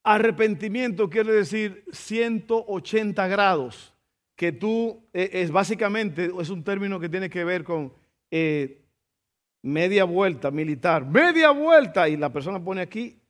Arrepentimiento 0.05 1.09
quiere 1.09 1.33
decir 1.33 1.83
180 1.93 3.27
grados, 3.27 3.95
que 4.37 4.53
tú, 4.53 5.09
eh, 5.13 5.31
es 5.33 5.51
básicamente, 5.51 6.31
es 6.41 6.51
un 6.51 6.65
término 6.65 6.99
que 6.99 7.09
tiene 7.09 7.31
que 7.31 7.45
ver 7.45 7.65
con 7.65 7.93
eh, 8.31 8.83
media 9.63 10.05
vuelta 10.05 10.51
militar, 10.51 11.05
media 11.05 11.51
vuelta, 11.51 12.09
y 12.09 12.17
la 12.17 12.33
persona 12.33 12.63
pone 12.63 12.83
aquí 12.83 13.21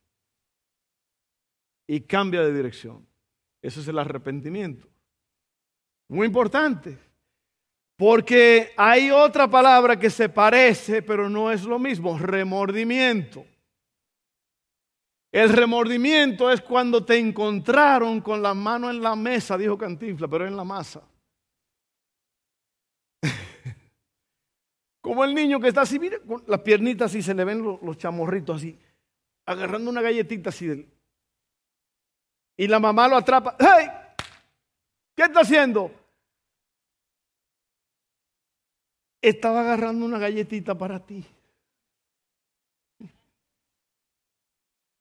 y 1.86 2.00
cambia 2.00 2.42
de 2.42 2.54
dirección. 2.54 3.06
Eso 3.60 3.80
es 3.80 3.88
el 3.88 3.98
arrepentimiento. 3.98 4.88
Muy 6.08 6.26
importante. 6.26 6.98
Porque 7.96 8.72
hay 8.76 9.10
otra 9.10 9.48
palabra 9.48 9.98
que 9.98 10.10
se 10.10 10.28
parece, 10.28 11.02
pero 11.02 11.28
no 11.28 11.52
es 11.52 11.62
lo 11.64 11.78
mismo, 11.78 12.18
remordimiento. 12.18 13.44
El 15.32 15.48
remordimiento 15.48 16.50
es 16.50 16.60
cuando 16.60 17.04
te 17.04 17.18
encontraron 17.18 18.20
con 18.20 18.40
la 18.42 18.54
mano 18.54 18.90
en 18.90 19.02
la 19.02 19.16
mesa, 19.16 19.58
dijo 19.58 19.78
Cantinfla, 19.78 20.28
pero 20.28 20.46
en 20.46 20.54
la 20.56 20.62
masa. 20.62 21.02
Como 25.00 25.24
el 25.24 25.34
niño 25.34 25.58
que 25.58 25.68
está 25.68 25.80
así, 25.80 25.98
mire, 25.98 26.20
con 26.20 26.44
las 26.46 26.60
piernitas 26.60 27.10
así, 27.10 27.22
se 27.22 27.34
le 27.34 27.44
ven 27.44 27.62
los, 27.62 27.96
chamorritos 27.96 28.58
así, 28.58 28.78
agarrando 29.46 29.90
una 29.90 30.02
galletita 30.02 30.50
así. 30.50 30.86
y 32.58 32.68
la 32.68 32.78
mamá 32.78 33.08
lo 33.08 33.16
atrapa. 33.16 33.56
¡Hey! 33.58 33.88
¿Qué 35.16 35.22
está 35.22 35.40
haciendo? 35.40 35.90
estaba 39.22 39.60
agarrando 39.60 40.04
una 40.04 40.18
galletita 40.18 40.76
para 40.76 40.98
ti. 40.98 41.24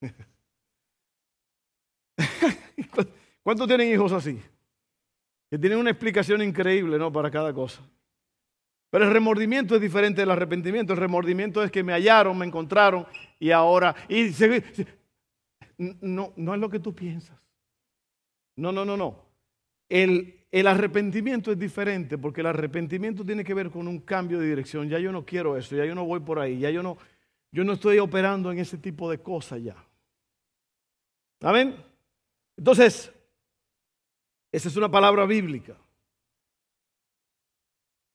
¿Cuántos 3.44 3.68
tienen 3.68 3.92
hijos 3.92 4.12
así? 4.12 4.40
Que 5.50 5.58
tienen 5.58 5.80
una 5.80 5.92
explicación 5.92 6.42
increíble, 6.42 6.98
¿no? 6.98 7.12
Para 7.12 7.30
cada 7.30 7.54
cosa. 7.54 7.82
Pero 8.90 9.06
el 9.06 9.12
remordimiento 9.12 9.76
es 9.76 9.82
diferente 9.82 10.22
del 10.22 10.32
arrepentimiento. 10.32 10.94
El 10.94 11.00
remordimiento 11.00 11.64
es 11.64 11.72
que 11.72 11.84
me 11.84 11.94
hallaron, 11.94 12.38
me 12.38 12.46
encontraron 12.46 13.06
y 13.40 13.52
ahora. 13.52 13.96
Y 14.10 14.32
no, 16.02 16.34
no 16.36 16.54
es 16.54 16.60
lo 16.60 16.70
que 16.70 16.80
tú 16.80 16.94
piensas. 16.94 17.38
No, 18.56 18.72
no, 18.72 18.86
no, 18.86 18.98
no. 18.98 19.26
El, 19.88 20.46
el 20.52 20.68
arrepentimiento 20.68 21.52
es 21.52 21.58
diferente 21.58 22.18
porque 22.18 22.42
el 22.42 22.48
arrepentimiento 22.48 23.26
tiene 23.26 23.44
que 23.44 23.54
ver 23.54 23.72
con 23.72 23.88
un 23.88 24.00
cambio 24.00 24.40
de 24.40 24.48
dirección. 24.48 24.90
Ya 24.90 25.00
yo 25.00 25.12
no 25.12 25.26
quiero 25.26 25.58
eso, 25.58 25.76
ya 25.76 25.86
yo 25.86 25.96
no 25.96 26.06
voy 26.06 26.20
por 26.20 26.40
ahí, 26.40 26.60
ya 26.60 26.70
yo 26.70 26.84
no, 26.84 26.98
yo 27.52 27.64
no 27.64 27.74
estoy 27.74 28.00
operando 28.00 28.52
en 28.52 28.60
ese 28.60 28.78
tipo 28.78 29.10
de 29.10 29.20
cosas 29.20 29.64
ya. 29.64 29.76
¿Amén? 31.42 31.76
Entonces, 32.58 33.12
esa 34.52 34.68
es 34.68 34.76
una 34.76 34.90
palabra 34.90 35.26
bíblica. 35.26 35.76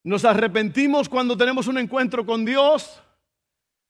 Nos 0.04 0.24
arrepentimos 0.24 1.08
cuando 1.08 1.36
tenemos 1.36 1.66
un 1.66 1.78
encuentro 1.78 2.24
con 2.24 2.44
Dios, 2.44 3.02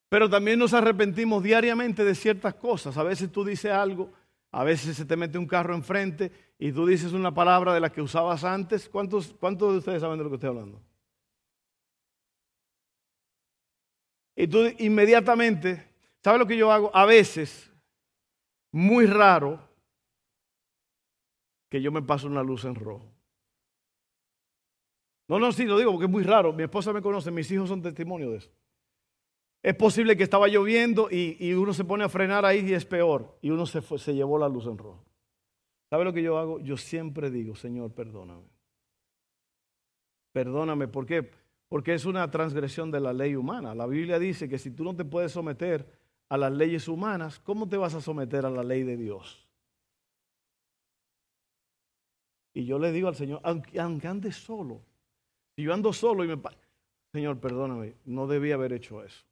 pero 0.08 0.30
también 0.30 0.58
nos 0.58 0.72
arrepentimos 0.72 1.42
diariamente 1.42 2.04
de 2.04 2.14
ciertas 2.14 2.54
cosas. 2.54 2.96
A 2.96 3.02
veces 3.02 3.30
tú 3.30 3.44
dices 3.44 3.70
algo 3.70 4.10
a 4.56 4.64
veces 4.64 4.96
se 4.96 5.04
te 5.04 5.16
mete 5.16 5.36
un 5.36 5.46
carro 5.46 5.74
enfrente 5.74 6.32
y 6.58 6.72
tú 6.72 6.86
dices 6.86 7.12
una 7.12 7.34
palabra 7.34 7.74
de 7.74 7.80
la 7.80 7.92
que 7.92 8.00
usabas 8.00 8.42
antes. 8.42 8.88
¿Cuántos, 8.88 9.34
cuántos 9.38 9.72
de 9.72 9.78
ustedes 9.80 10.00
saben 10.00 10.16
de 10.16 10.24
lo 10.24 10.30
que 10.30 10.36
estoy 10.36 10.48
hablando? 10.48 10.80
Y 14.34 14.46
tú 14.46 14.64
inmediatamente, 14.78 15.86
¿sabes 16.25 16.40
lo 16.40 16.46
que 16.46 16.56
yo 16.56 16.72
hago? 16.72 16.90
A 16.94 17.04
veces, 17.04 17.70
muy 18.76 19.06
raro, 19.06 19.58
que 21.71 21.80
yo 21.80 21.91
me 21.91 22.02
paso 22.02 22.26
una 22.26 22.43
luz 22.43 22.67
en 22.67 22.75
rojo. 22.75 23.10
No, 25.28 25.39
no, 25.39 25.50
sí, 25.50 25.65
lo 25.65 25.78
digo 25.78 25.93
porque 25.93 26.04
es 26.04 26.10
muy 26.10 26.23
raro. 26.23 26.52
Mi 26.52 26.65
esposa 26.65 26.93
me 26.93 27.00
conoce, 27.00 27.30
mis 27.30 27.50
hijos 27.50 27.71
son 27.71 27.80
testimonio 27.80 28.30
de 28.32 28.36
eso. 28.36 28.50
Es 29.62 29.75
posible 29.75 30.15
que 30.15 30.23
estaba 30.23 30.47
lloviendo 30.47 31.08
y, 31.10 31.54
uno 31.54 31.73
se 31.73 31.86
pone 31.86 32.04
a 32.04 32.10
frenar 32.10 32.45
ahí 32.45 32.69
y 32.69 32.75
es 32.75 32.84
peor. 32.84 33.39
Y 33.41 33.49
uno 33.49 33.65
se, 33.65 33.80
se 33.80 34.15
llevó 34.15 34.39
la 34.39 34.49
luz 34.49 34.67
en 34.67 34.76
rojo. 34.76 35.02
¿Sabe 35.89 36.04
lo 36.04 36.12
que 36.12 36.23
yo 36.23 36.36
hago? 36.36 36.60
Yo 36.60 36.76
siempre 36.76 37.30
digo, 37.30 37.56
Señor, 37.56 37.95
perdóname. 37.95 38.45
Perdóname, 40.32 40.86
¿por 40.86 41.06
qué? 41.06 41.30
Porque 41.69 41.95
es 41.95 42.04
una 42.04 42.30
transgresión 42.30 42.91
de 42.91 43.00
la 43.00 43.15
ley 43.15 43.36
humana. 43.36 43.75
La 43.75 43.86
Biblia 43.86 44.19
dice 44.19 44.50
que 44.50 44.58
si 44.58 44.71
tú 44.71 44.84
no 44.84 44.95
te 44.95 45.06
puedes 45.06 45.32
someter 45.32 46.05
a 46.28 46.36
las 46.36 46.52
leyes 46.52 46.89
humanas, 46.89 47.39
¿cómo 47.39 47.69
te 47.69 47.76
vas 47.76 47.95
a 47.95 48.00
someter 48.00 48.45
a 48.47 48.50
la 48.50 48.62
ley 48.62 48.82
de 48.82 48.97
Dios? 48.97 49.47
Y 52.54 52.65
yo 52.65 52.78
le 52.78 52.91
digo 52.91 53.08
al 53.08 53.15
Señor, 53.15 53.41
aunque, 53.45 53.78
ande 54.08 54.32
solo, 54.32 54.80
si 55.54 55.62
yo 55.62 55.75
ando 55.75 55.93
solo 55.93 56.25
y 56.25 56.28
me... 56.28 56.41
Señor, 57.12 57.39
perdóname, 57.39 57.95
no 58.06 58.26
debía 58.26 58.54
haber 58.54 58.73
hecho 58.73 59.02
eso. 59.02 59.25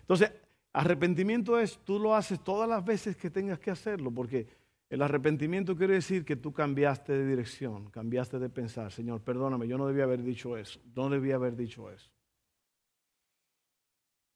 Entonces, 0.00 0.32
arrepentimiento 0.72 1.58
es, 1.58 1.78
tú 1.84 1.98
lo 1.98 2.14
haces 2.14 2.42
todas 2.42 2.68
las 2.68 2.84
veces 2.84 3.16
que 3.16 3.30
tengas 3.30 3.58
que 3.58 3.70
hacerlo, 3.70 4.10
porque 4.10 4.46
el 4.90 5.02
arrepentimiento 5.02 5.76
quiere 5.76 5.94
decir 5.94 6.24
que 6.24 6.36
tú 6.36 6.52
cambiaste 6.52 7.12
de 7.12 7.26
dirección, 7.26 7.90
cambiaste 7.90 8.38
de 8.38 8.48
pensar. 8.48 8.90
Señor, 8.90 9.20
perdóname, 9.22 9.66
yo 9.68 9.78
no 9.78 9.86
debía 9.86 10.04
haber 10.04 10.22
dicho 10.22 10.56
eso, 10.56 10.80
no 10.94 11.08
debía 11.08 11.36
haber 11.36 11.56
dicho 11.56 11.90
eso. 11.90 12.10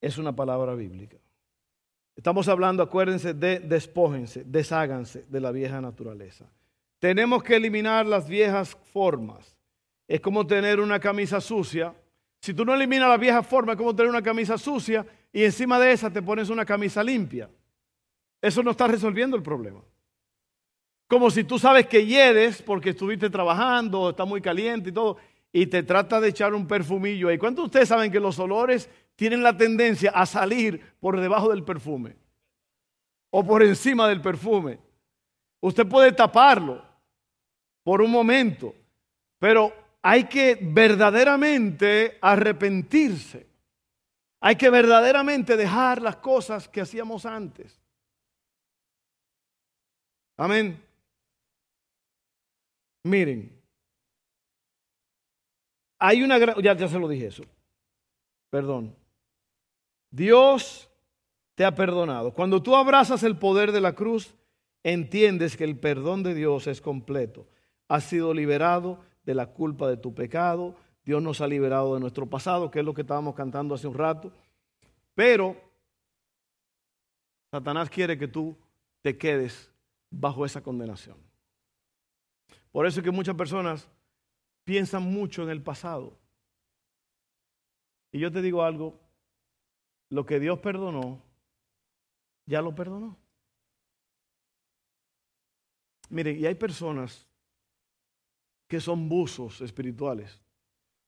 Es 0.01 0.19
una 0.19 0.35
palabra 0.35 0.75
bíblica. 0.75 1.17
Estamos 2.17 2.49
hablando, 2.49 2.83
acuérdense, 2.83 3.33
de 3.35 3.59
despójense, 3.59 4.45
desháganse 4.45 5.25
de 5.29 5.41
la 5.41 5.51
vieja 5.51 5.81
naturaleza. 5.81 6.47
Tenemos 6.99 7.43
que 7.43 7.57
eliminar 7.57 8.07
las 8.07 8.29
viejas 8.29 8.77
formas. 8.93 9.57
Es 10.07 10.21
como 10.21 10.47
tener 10.47 10.79
una 10.79 11.01
camisa 11.01 11.41
sucia. 11.41 11.95
Si 12.41 12.53
tú 12.55 12.65
no 12.65 12.75
eliminas 12.75 13.09
la 13.09 13.17
vieja 13.17 13.43
forma, 13.43 13.73
es 13.73 13.79
como 13.79 13.97
tener 13.97 14.11
una 14.11 14.23
camisa 14.23 14.59
sucia 14.59 15.07
y 15.33 15.45
encima 15.45 15.81
de 15.81 15.93
esa 15.93 16.11
te 16.11 16.23
pones 16.23 16.51
una 16.51 16.65
camisa 16.65 17.03
limpia. 17.03 17.49
Eso 18.41 18.63
no 18.63 18.73
está 18.73 18.87
resolviendo 18.87 19.37
el 19.37 19.43
problema. 19.43 19.81
Como 21.09 21.31
si 21.31 21.45
tú 21.45 21.59
sabes 21.59 21.87
que 21.87 22.05
hieres 22.05 22.61
porque 22.63 22.91
estuviste 22.91 23.31
trabajando, 23.31 24.11
está 24.11 24.25
muy 24.25 24.41
caliente 24.41 24.91
y 24.91 24.93
todo, 24.93 25.17
y 25.53 25.67
te 25.67 25.83
trata 25.83 26.21
de 26.21 26.29
echar 26.29 26.55
un 26.55 26.67
perfumillo 26.67 27.29
ahí. 27.29 27.39
¿Cuántos 27.39 27.65
de 27.65 27.67
ustedes 27.67 27.89
saben 27.89 28.11
que 28.11 28.21
los 28.21 28.39
olores 28.39 28.89
tienen 29.17 29.43
la 29.43 29.57
tendencia 29.57 30.11
a 30.11 30.27
salir 30.27 30.95
por 31.01 31.21
debajo 31.21 31.51
del 31.51 31.65
perfume? 31.65 32.17
O 33.31 33.45
por 33.45 33.63
encima 33.63 34.09
del 34.09 34.21
perfume. 34.21 34.79
Usted 35.61 35.87
puede 35.87 36.13
taparlo 36.13 36.85
por 37.83 38.03
un 38.03 38.11
momento, 38.11 38.75
pero 39.39 39.73
hay 40.03 40.25
que 40.25 40.59
verdaderamente 40.61 42.19
arrepentirse. 42.21 43.47
Hay 44.41 44.57
que 44.57 44.71
verdaderamente 44.71 45.57
dejar 45.57 46.03
las 46.03 46.17
cosas 46.17 46.69
que 46.69 46.81
hacíamos 46.81 47.25
antes. 47.25 47.81
Amén. 50.37 50.83
Miren, 53.05 53.63
hay 55.99 56.23
una 56.23 56.39
gran, 56.39 56.61
ya, 56.61 56.75
ya 56.75 56.89
se 56.89 56.99
lo 56.99 57.09
dije 57.09 57.27
eso, 57.27 57.45
perdón. 58.51 58.97
Dios 60.13 60.89
te 61.57 61.65
ha 61.65 61.75
perdonado. 61.75 62.33
Cuando 62.33 62.63
tú 62.63 62.77
abrazas 62.77 63.25
el 63.25 63.37
poder 63.37 63.73
de 63.73 63.81
la 63.81 63.95
cruz, 63.95 64.35
entiendes 64.85 65.57
que 65.57 65.65
el 65.65 65.77
perdón 65.77 66.23
de 66.23 66.35
Dios 66.35 66.67
es 66.67 66.81
completo. 66.81 67.49
Has 67.89 68.05
sido 68.05 68.33
liberado 68.33 69.01
de 69.25 69.35
la 69.35 69.47
culpa 69.47 69.89
de 69.89 69.97
tu 69.97 70.15
pecado, 70.15 70.77
Dios 71.05 71.21
nos 71.21 71.41
ha 71.41 71.49
liberado 71.49 71.95
de 71.95 72.01
nuestro 72.01 72.27
pasado, 72.27 72.71
que 72.71 72.79
es 72.79 72.85
lo 72.85 72.95
que 72.95 73.01
estábamos 73.01 73.35
cantando 73.35 73.75
hace 73.75 73.89
un 73.89 73.95
rato. 73.95 74.33
Pero 75.15 75.57
Satanás 77.51 77.91
quiere 77.91 78.17
que 78.17 78.29
tú 78.29 78.57
te 79.01 79.17
quedes 79.19 79.71
bajo 80.11 80.45
esa 80.45 80.63
condenación. 80.63 81.17
Por 82.71 82.87
eso 82.87 83.01
es 83.01 83.05
que 83.05 83.11
muchas 83.11 83.35
personas 83.35 83.89
piensan 84.65 85.03
mucho 85.03 85.43
en 85.43 85.51
el 85.51 85.63
pasado. 85.63 86.17
Y 88.13 88.19
yo 88.19 88.31
te 88.31 88.43
digo 88.43 88.63
algo, 88.63 89.02
lo 90.13 90.27
que 90.27 90.39
Dios 90.39 90.59
perdonó, 90.59 91.23
ya 92.45 92.61
lo 92.61 92.75
perdonó. 92.75 93.17
Miren, 96.11 96.39
y 96.39 96.45
hay 96.45 96.55
personas 96.55 97.27
que 98.69 98.79
son 98.79 99.09
buzos 99.09 99.63
espirituales. 99.63 100.39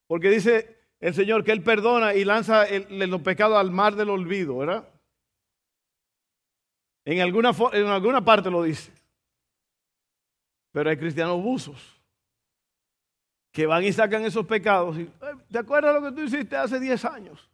Porque 0.07 0.31
dice 0.31 0.79
el 1.01 1.13
Señor 1.13 1.45
que 1.45 1.53
Él 1.53 1.63
perdona 1.63 2.15
y 2.15 2.25
lanza 2.25 2.65
los 2.89 3.21
pecados 3.21 3.59
al 3.59 3.71
mar 3.71 3.95
del 3.95 4.09
olvido, 4.09 4.57
¿verdad? 4.57 4.89
En 7.05 7.21
alguna, 7.21 7.53
en 7.75 7.87
alguna 7.89 8.25
parte 8.25 8.51
lo 8.51 8.63
dice. 8.63 8.91
Pero 10.73 10.89
hay 10.89 10.97
cristianos 10.97 11.43
buzos. 11.43 12.01
que 13.53 13.67
van 13.67 13.85
y 13.85 13.93
sacan 13.93 14.25
esos 14.25 14.47
pecados. 14.47 14.99
Y, 14.99 15.11
¿Te 15.51 15.59
acuerdas 15.59 15.95
lo 15.95 16.09
que 16.09 16.17
tú 16.17 16.23
hiciste 16.23 16.57
hace 16.57 16.81
10 16.81 17.05
años? 17.05 17.54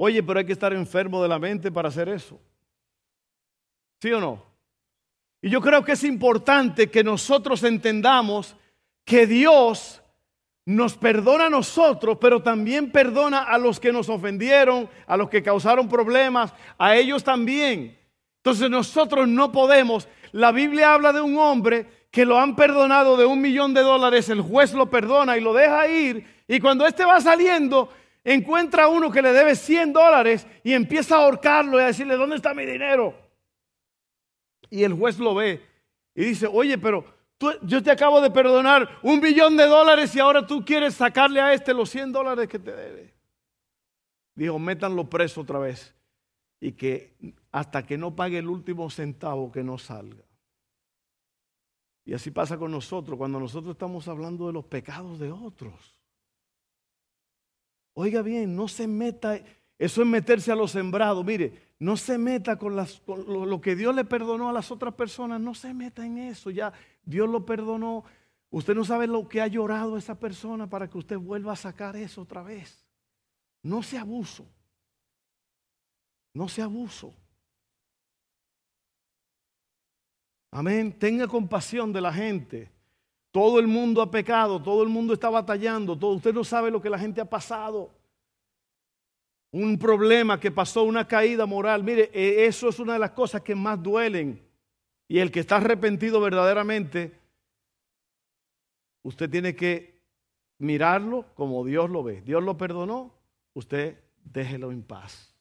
Oye, 0.00 0.22
pero 0.22 0.38
hay 0.38 0.46
que 0.46 0.52
estar 0.52 0.72
enfermo 0.72 1.20
de 1.20 1.28
la 1.28 1.40
mente 1.40 1.72
para 1.72 1.88
hacer 1.88 2.08
eso. 2.08 2.40
¿Sí 4.00 4.12
o 4.12 4.20
no? 4.20 4.44
Y 5.42 5.50
yo 5.50 5.60
creo 5.60 5.84
que 5.84 5.92
es 5.92 6.04
importante 6.04 6.88
que 6.88 7.02
nosotros 7.02 7.64
entendamos 7.64 8.54
que 9.04 9.26
Dios 9.26 10.00
nos 10.64 10.96
perdona 10.96 11.46
a 11.46 11.50
nosotros, 11.50 12.16
pero 12.20 12.40
también 12.40 12.92
perdona 12.92 13.42
a 13.42 13.58
los 13.58 13.80
que 13.80 13.92
nos 13.92 14.08
ofendieron, 14.08 14.88
a 15.04 15.16
los 15.16 15.28
que 15.28 15.42
causaron 15.42 15.88
problemas, 15.88 16.54
a 16.78 16.94
ellos 16.94 17.24
también. 17.24 17.98
Entonces 18.36 18.70
nosotros 18.70 19.26
no 19.26 19.50
podemos. 19.50 20.06
La 20.30 20.52
Biblia 20.52 20.94
habla 20.94 21.12
de 21.12 21.22
un 21.22 21.36
hombre 21.38 22.06
que 22.12 22.24
lo 22.24 22.38
han 22.38 22.54
perdonado 22.54 23.16
de 23.16 23.24
un 23.24 23.40
millón 23.40 23.74
de 23.74 23.80
dólares, 23.80 24.28
el 24.28 24.42
juez 24.42 24.74
lo 24.74 24.88
perdona 24.88 25.36
y 25.36 25.40
lo 25.40 25.52
deja 25.52 25.88
ir, 25.88 26.24
y 26.46 26.60
cuando 26.60 26.86
éste 26.86 27.04
va 27.04 27.20
saliendo, 27.20 27.90
encuentra 28.24 28.84
a 28.84 28.88
uno 28.88 29.10
que 29.10 29.22
le 29.22 29.32
debe 29.32 29.54
100 29.54 29.92
dólares 29.92 30.46
y 30.62 30.72
empieza 30.72 31.16
a 31.16 31.24
ahorcarlo 31.24 31.78
y 31.78 31.82
a 31.82 31.86
decirle, 31.86 32.16
¿dónde 32.16 32.36
está 32.36 32.54
mi 32.54 32.66
dinero? 32.66 33.14
Y 34.70 34.84
el 34.84 34.92
juez 34.94 35.18
lo 35.18 35.34
ve 35.34 35.62
y 36.14 36.24
dice, 36.24 36.46
oye, 36.46 36.78
pero 36.78 37.04
yo 37.62 37.82
te 37.82 37.90
acabo 37.90 38.20
de 38.20 38.30
perdonar 38.30 38.88
un 39.02 39.20
millón 39.20 39.56
de 39.56 39.66
dólares 39.66 40.14
y 40.14 40.20
ahora 40.20 40.46
tú 40.46 40.64
quieres 40.64 40.94
sacarle 40.94 41.40
a 41.40 41.52
este 41.52 41.72
los 41.72 41.90
100 41.90 42.12
dólares 42.12 42.48
que 42.48 42.58
te 42.58 42.72
debe. 42.72 43.14
Dijo, 44.34 44.58
métanlo 44.58 45.08
preso 45.08 45.40
otra 45.40 45.58
vez 45.58 45.94
y 46.60 46.72
que 46.72 47.16
hasta 47.52 47.86
que 47.86 47.96
no 47.96 48.14
pague 48.14 48.38
el 48.38 48.48
último 48.48 48.90
centavo 48.90 49.50
que 49.52 49.62
no 49.62 49.78
salga. 49.78 50.24
Y 52.04 52.14
así 52.14 52.30
pasa 52.30 52.56
con 52.56 52.70
nosotros 52.70 53.18
cuando 53.18 53.38
nosotros 53.38 53.72
estamos 53.72 54.08
hablando 54.08 54.46
de 54.46 54.52
los 54.52 54.64
pecados 54.64 55.18
de 55.18 55.30
otros. 55.30 55.97
Oiga 58.00 58.22
bien, 58.22 58.54
no 58.54 58.68
se 58.68 58.86
meta, 58.86 59.40
eso 59.76 60.02
es 60.02 60.06
meterse 60.06 60.52
a 60.52 60.54
los 60.54 60.70
sembrados. 60.70 61.24
Mire, 61.24 61.74
no 61.80 61.96
se 61.96 62.16
meta 62.16 62.56
con, 62.56 62.76
las, 62.76 63.02
lo, 63.08 63.60
que 63.60 63.74
Dios 63.74 63.92
le 63.92 64.04
perdonó 64.04 64.48
a 64.48 64.52
las 64.52 64.70
otras 64.70 64.94
personas, 64.94 65.40
no 65.40 65.52
se 65.52 65.74
meta 65.74 66.06
en 66.06 66.18
eso. 66.18 66.50
Ya 66.50 66.72
Dios 67.04 67.28
lo 67.28 67.44
perdonó. 67.44 68.04
Usted 68.50 68.76
no 68.76 68.84
sabe 68.84 69.08
lo 69.08 69.28
que 69.28 69.40
ha 69.40 69.48
llorado 69.48 69.96
esa 69.96 70.16
persona 70.16 70.70
para 70.70 70.88
que 70.88 70.96
usted 70.96 71.18
vuelva 71.18 71.54
a 71.54 71.56
sacar 71.56 71.96
eso 71.96 72.22
otra 72.22 72.44
vez. 72.44 72.86
No 73.64 73.82
se 73.82 73.98
abuso. 73.98 74.46
No 76.34 76.48
se 76.48 76.62
abuso. 76.62 77.12
Amén. 80.52 80.96
Tenga 80.96 81.26
compasión 81.26 81.92
de 81.92 82.00
la 82.00 82.12
gente. 82.12 82.70
Todo 83.30 83.58
el 83.58 83.66
mundo 83.66 84.00
ha 84.00 84.10
pecado, 84.10 84.60
todo 84.62 84.82
el 84.82 84.88
mundo 84.88 85.12
está 85.12 85.28
batallando, 85.28 85.98
todo, 85.98 86.12
usted 86.12 86.32
no 86.32 86.44
sabe 86.44 86.70
lo 86.70 86.80
que 86.80 86.90
la 86.90 86.98
gente 86.98 87.20
ha 87.20 87.28
pasado. 87.28 87.90
Un 89.50 89.78
problema 89.78 90.38
que 90.38 90.50
pasó, 90.50 90.84
una 90.84 91.06
caída 91.06 91.46
moral. 91.46 91.82
Mire, 91.82 92.10
e, 92.12 92.46
eso 92.46 92.68
es 92.68 92.78
una 92.78 92.94
de 92.94 92.98
las 92.98 93.12
cosas 93.12 93.42
que 93.42 93.54
más 93.54 93.82
duelen. 93.82 94.42
Y 95.08 95.18
el 95.18 95.30
que 95.30 95.40
está 95.40 95.56
arrepentido 95.56 96.20
verdaderamente, 96.20 97.18
usted 99.02 99.30
tiene 99.30 99.54
que 99.54 100.02
mirarlo 100.58 101.24
como 101.34 101.64
Dios 101.64 101.88
lo 101.88 102.02
ve. 102.02 102.20
Dios 102.22 102.42
lo 102.42 102.56
perdonó, 102.56 103.14
usted 103.54 103.98
déjelo 104.22 104.70
en 104.70 104.82
paz. 104.82 105.34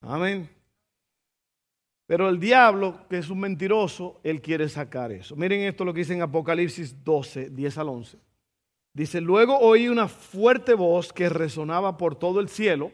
Amén. 0.00 0.48
Pero 2.10 2.28
el 2.28 2.40
diablo, 2.40 3.06
que 3.08 3.18
es 3.18 3.30
un 3.30 3.38
mentiroso, 3.38 4.18
él 4.24 4.42
quiere 4.42 4.68
sacar 4.68 5.12
eso. 5.12 5.36
Miren 5.36 5.60
esto 5.60 5.84
lo 5.84 5.94
que 5.94 6.00
dice 6.00 6.12
en 6.12 6.22
Apocalipsis 6.22 7.04
12, 7.04 7.50
10 7.50 7.78
al 7.78 7.88
11. 7.88 8.18
Dice, 8.92 9.20
luego 9.20 9.56
oí 9.56 9.86
una 9.86 10.08
fuerte 10.08 10.74
voz 10.74 11.12
que 11.12 11.28
resonaba 11.28 11.96
por 11.96 12.16
todo 12.16 12.40
el 12.40 12.48
cielo. 12.48 12.90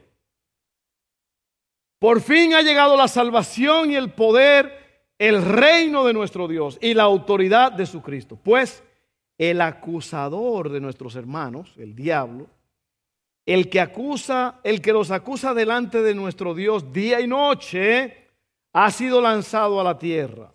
Por 1.98 2.20
fin 2.20 2.52
ha 2.52 2.61
llegado 2.61 2.94
la 2.94 3.09
salvación 3.09 3.90
y 3.90 3.94
el 3.94 4.11
poder, 4.11 5.07
el 5.18 5.42
reino 5.42 6.05
de 6.05 6.12
nuestro 6.12 6.46
Dios 6.46 6.76
y 6.83 6.92
la 6.92 7.05
autoridad 7.05 7.72
de 7.72 7.87
su 7.87 8.02
Cristo. 8.02 8.37
Pues 8.37 8.85
el 9.38 9.62
acusador 9.62 10.68
de 10.68 10.83
nuestros 10.83 11.16
hermanos, 11.16 11.72
el 11.79 11.96
diablo, 11.96 12.48
el 13.46 13.70
que 13.70 13.81
acusa, 13.81 14.61
el 14.62 14.83
que 14.83 14.92
los 14.92 15.11
acusa 15.11 15.55
delante 15.55 16.02
de 16.02 16.14
nuestro 16.14 16.55
Dios 16.55 16.92
día 16.92 17.18
y 17.22 17.26
noche, 17.26 18.25
ha 18.78 18.90
sido 18.90 19.22
lanzado 19.22 19.80
a 19.80 19.84
la 19.84 19.98
tierra. 19.98 20.52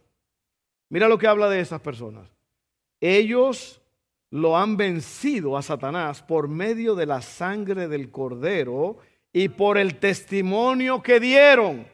Mira 0.89 1.07
lo 1.07 1.17
que 1.17 1.25
habla 1.25 1.49
de 1.49 1.59
esas 1.59 1.81
personas. 1.81 2.29
Ellos 2.99 3.81
lo 4.29 4.55
han 4.55 4.77
vencido 4.77 5.57
a 5.57 5.63
Satanás 5.63 6.21
por 6.21 6.47
medio 6.47 6.93
de 6.93 7.07
la 7.07 7.23
sangre 7.23 7.87
del 7.87 8.11
cordero 8.11 8.99
y 9.33 9.49
por 9.49 9.79
el 9.79 9.97
testimonio 9.97 11.01
que 11.01 11.19
dieron. 11.19 11.87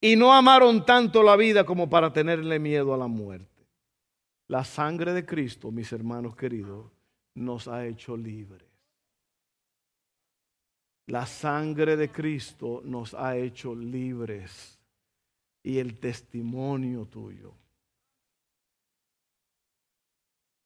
Y 0.00 0.16
no 0.16 0.32
amaron 0.32 0.86
tanto 0.86 1.22
la 1.22 1.36
vida 1.36 1.64
como 1.64 1.90
para 1.90 2.14
tenerle 2.14 2.58
miedo 2.58 2.94
a 2.94 2.96
la 2.96 3.08
muerte. 3.08 3.66
La 4.48 4.64
sangre 4.64 5.12
de 5.12 5.26
Cristo, 5.26 5.70
mis 5.70 5.92
hermanos 5.92 6.34
queridos, 6.34 6.86
nos 7.34 7.68
ha 7.68 7.84
hecho 7.84 8.16
libres. 8.16 8.75
La 11.06 11.24
sangre 11.24 11.96
de 11.96 12.10
Cristo 12.10 12.82
nos 12.84 13.14
ha 13.14 13.36
hecho 13.36 13.74
libres 13.74 14.78
y 15.62 15.78
el 15.78 15.98
testimonio 16.00 17.06
tuyo. 17.06 17.54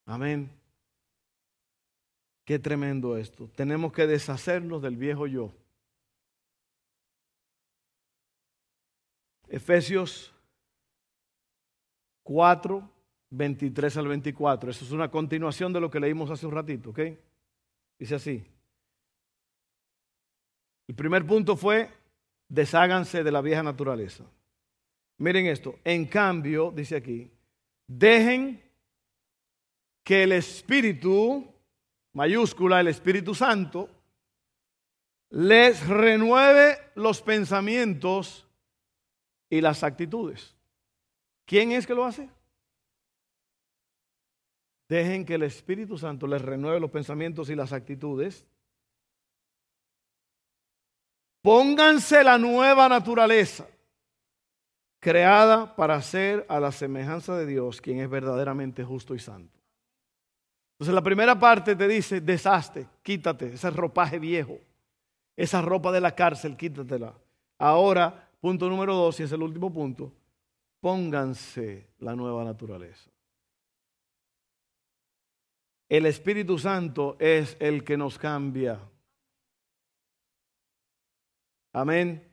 Amén. 0.07 0.51
Qué 2.45 2.59
tremendo 2.59 3.17
esto. 3.17 3.49
Tenemos 3.55 3.93
que 3.93 4.07
deshacernos 4.07 4.83
del 4.83 4.97
viejo 4.97 5.27
yo. 5.27 5.53
Efesios 9.49 10.33
4, 12.23 12.89
23 13.31 13.97
al 13.97 14.09
24. 14.09 14.71
Eso 14.71 14.85
es 14.85 14.91
una 14.91 15.11
continuación 15.11 15.73
de 15.73 15.81
lo 15.81 15.91
que 15.91 16.01
leímos 16.01 16.31
hace 16.31 16.47
un 16.47 16.53
ratito, 16.53 16.91
¿ok? 16.91 17.01
Dice 17.99 18.15
así. 18.15 18.45
El 20.91 20.97
primer 20.97 21.25
punto 21.25 21.57
fue, 21.57 21.89
desháganse 22.49 23.23
de 23.23 23.31
la 23.31 23.41
vieja 23.41 23.63
naturaleza. 23.63 24.25
Miren 25.19 25.47
esto, 25.47 25.79
en 25.85 26.05
cambio, 26.05 26.73
dice 26.75 26.97
aquí, 26.97 27.31
dejen 27.87 28.61
que 30.03 30.25
el 30.25 30.33
Espíritu, 30.33 31.47
mayúscula, 32.13 32.81
el 32.81 32.89
Espíritu 32.89 33.37
Santo, 33.37 33.89
les 35.29 35.87
renueve 35.87 36.77
los 36.97 37.23
pensamientos 37.23 38.49
y 39.49 39.61
las 39.61 39.85
actitudes. 39.85 40.57
¿Quién 41.45 41.71
es 41.71 41.87
que 41.87 41.95
lo 41.95 42.05
hace? 42.05 42.29
Dejen 44.89 45.25
que 45.25 45.35
el 45.35 45.45
Espíritu 45.45 45.97
Santo 45.97 46.27
les 46.27 46.43
renueve 46.43 46.81
los 46.81 46.91
pensamientos 46.91 47.49
y 47.49 47.55
las 47.55 47.73
actitudes 47.73 48.45
Pónganse 51.43 52.23
la 52.23 52.37
nueva 52.39 52.89
naturaleza, 52.89 53.67
creada 54.99 55.75
para 55.75 56.01
ser 56.03 56.45
a 56.49 56.61
la 56.61 56.71
semejanza 56.71 57.37
de 57.37 57.47
Dios, 57.47 57.81
quien 57.81 58.01
es 58.01 58.11
verdaderamente 58.11 58.85
justo 58.85 59.15
y 59.15 59.19
santo. 59.19 59.59
Entonces 60.75 60.95
la 60.95 61.03
primera 61.03 61.39
parte 61.39 61.77
te 61.77 61.89
dice, 61.89 62.21
deshazte, 62.21 62.87
quítate 63.03 63.55
ese 63.55 63.71
ropaje 63.71 64.19
viejo, 64.19 64.59
esa 65.37 65.63
ropa 65.63 65.93
de 65.93 66.01
la 66.01 66.15
cárcel, 66.15 66.57
quítatela. 66.57 67.15
Ahora, 67.59 68.29
punto 68.41 68.69
número 68.69 68.95
dos, 68.95 69.21
y 69.21 69.23
es 69.23 69.33
el 69.33 69.43
último 69.43 69.73
punto, 69.73 70.13
pónganse 70.81 71.87
la 71.99 72.15
nueva 72.15 72.45
naturaleza. 72.45 73.11
El 75.89 76.07
Espíritu 76.07 76.59
Santo 76.59 77.17
es 77.19 77.57
el 77.61 77.83
que 77.83 77.97
nos 77.97 78.19
cambia. 78.19 78.79
Amén. 81.73 82.27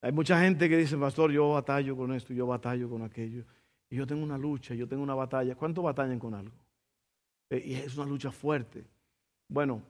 Hay 0.00 0.12
mucha 0.12 0.40
gente 0.40 0.68
que 0.68 0.76
dice, 0.76 0.96
pastor, 0.96 1.32
yo 1.32 1.50
batallo 1.50 1.96
con 1.96 2.12
esto, 2.12 2.32
yo 2.32 2.46
batallo 2.46 2.88
con 2.88 3.02
aquello. 3.02 3.44
Y 3.90 3.96
yo 3.96 4.06
tengo 4.06 4.22
una 4.22 4.38
lucha, 4.38 4.74
yo 4.74 4.86
tengo 4.86 5.02
una 5.02 5.14
batalla. 5.14 5.56
¿Cuántos 5.56 5.82
batallan 5.82 6.18
con 6.18 6.34
algo? 6.34 6.54
Eh, 7.50 7.62
y 7.64 7.74
es 7.74 7.96
una 7.96 8.06
lucha 8.06 8.30
fuerte. 8.30 8.84
Bueno, 9.48 9.82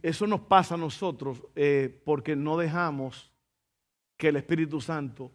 eso 0.00 0.26
nos 0.26 0.40
pasa 0.42 0.76
a 0.76 0.78
nosotros 0.78 1.42
eh, 1.54 2.00
porque 2.04 2.36
no 2.36 2.56
dejamos 2.56 3.30
que 4.16 4.28
el 4.28 4.36
Espíritu 4.36 4.80
Santo, 4.80 5.32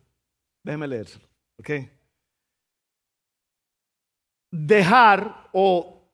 déjeme 0.63 0.87
leérselo, 0.87 1.27
¿ok? 1.59 1.69
Dejar 4.49 5.49
o, 5.51 6.09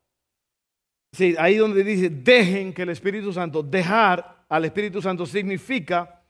sí, 1.12 1.36
ahí 1.38 1.56
donde 1.56 1.84
dice, 1.84 2.10
dejen 2.10 2.74
que 2.74 2.82
el 2.82 2.88
Espíritu 2.88 3.32
Santo, 3.32 3.62
dejar 3.62 4.33
al 4.48 4.64
Espíritu 4.64 5.00
Santo 5.00 5.26
significa 5.26 6.22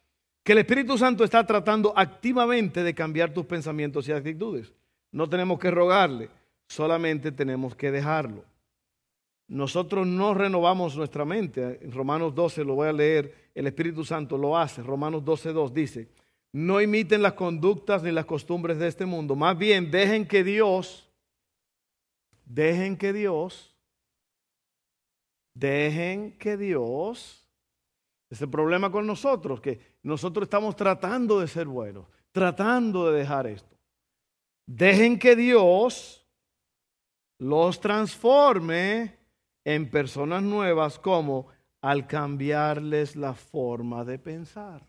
que 0.42 0.52
el 0.52 0.58
Espíritu 0.58 0.98
Santo 0.98 1.24
está 1.24 1.46
tratando 1.46 1.92
activamente 1.96 2.82
de 2.82 2.94
cambiar 2.94 3.32
tus 3.32 3.46
pensamientos 3.46 4.06
y 4.08 4.12
actitudes. 4.12 4.72
no 5.10 5.28
tenemos 5.28 5.58
que 5.60 5.70
rogarle, 5.70 6.28
solamente 6.66 7.30
tenemos 7.30 7.74
que 7.76 7.90
dejarlo. 7.90 8.44
Nosotros 9.46 10.06
no 10.06 10.34
renovamos 10.34 10.96
nuestra 10.96 11.24
mente. 11.24 11.78
En 11.82 11.92
Romanos 11.92 12.34
12 12.34 12.64
lo 12.64 12.74
voy 12.74 12.88
a 12.88 12.92
leer, 12.92 13.50
el 13.54 13.66
Espíritu 13.66 14.04
Santo 14.04 14.36
lo 14.36 14.56
hace. 14.56 14.82
Romanos 14.82 15.24
12, 15.24 15.52
2 15.52 15.74
dice, 15.74 16.08
no 16.52 16.80
imiten 16.80 17.22
las 17.22 17.34
conductas 17.34 18.02
ni 18.02 18.10
las 18.10 18.24
costumbres 18.24 18.78
de 18.78 18.88
este 18.88 19.06
mundo. 19.06 19.36
Más 19.36 19.56
bien, 19.58 19.90
dejen 19.90 20.26
que 20.26 20.44
Dios, 20.44 21.08
dejen 22.44 22.96
que 22.96 23.12
Dios, 23.12 23.74
dejen 25.54 26.38
que 26.38 26.56
Dios, 26.56 27.43
es 28.34 28.42
el 28.42 28.50
problema 28.50 28.90
con 28.90 29.06
nosotros, 29.06 29.60
que 29.60 29.98
nosotros 30.02 30.46
estamos 30.46 30.74
tratando 30.74 31.38
de 31.38 31.46
ser 31.46 31.68
buenos, 31.68 32.06
tratando 32.32 33.10
de 33.10 33.20
dejar 33.20 33.46
esto. 33.46 33.76
Dejen 34.66 35.20
que 35.20 35.36
Dios 35.36 36.26
los 37.38 37.80
transforme 37.80 39.16
en 39.64 39.88
personas 39.88 40.42
nuevas 40.42 40.98
como 40.98 41.46
al 41.80 42.08
cambiarles 42.08 43.14
la 43.14 43.34
forma 43.34 44.04
de 44.04 44.18
pensar. 44.18 44.84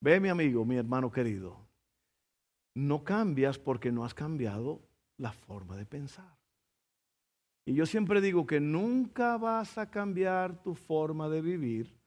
Ve 0.00 0.18
mi 0.18 0.30
amigo, 0.30 0.64
mi 0.64 0.76
hermano 0.76 1.10
querido, 1.12 1.58
no 2.74 3.04
cambias 3.04 3.58
porque 3.58 3.92
no 3.92 4.02
has 4.02 4.14
cambiado 4.14 4.80
la 5.18 5.32
forma 5.32 5.76
de 5.76 5.84
pensar. 5.84 6.38
Y 7.66 7.74
yo 7.74 7.84
siempre 7.84 8.22
digo 8.22 8.46
que 8.46 8.60
nunca 8.60 9.36
vas 9.36 9.76
a 9.76 9.90
cambiar 9.90 10.62
tu 10.62 10.74
forma 10.74 11.28
de 11.28 11.42
vivir 11.42 12.03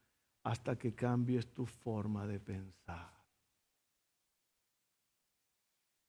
hasta 0.47 0.77
que 0.77 0.95
cambies 0.95 1.45
tu 1.53 1.65
forma 1.65 2.25
de 2.25 2.39
pensar. 2.39 3.11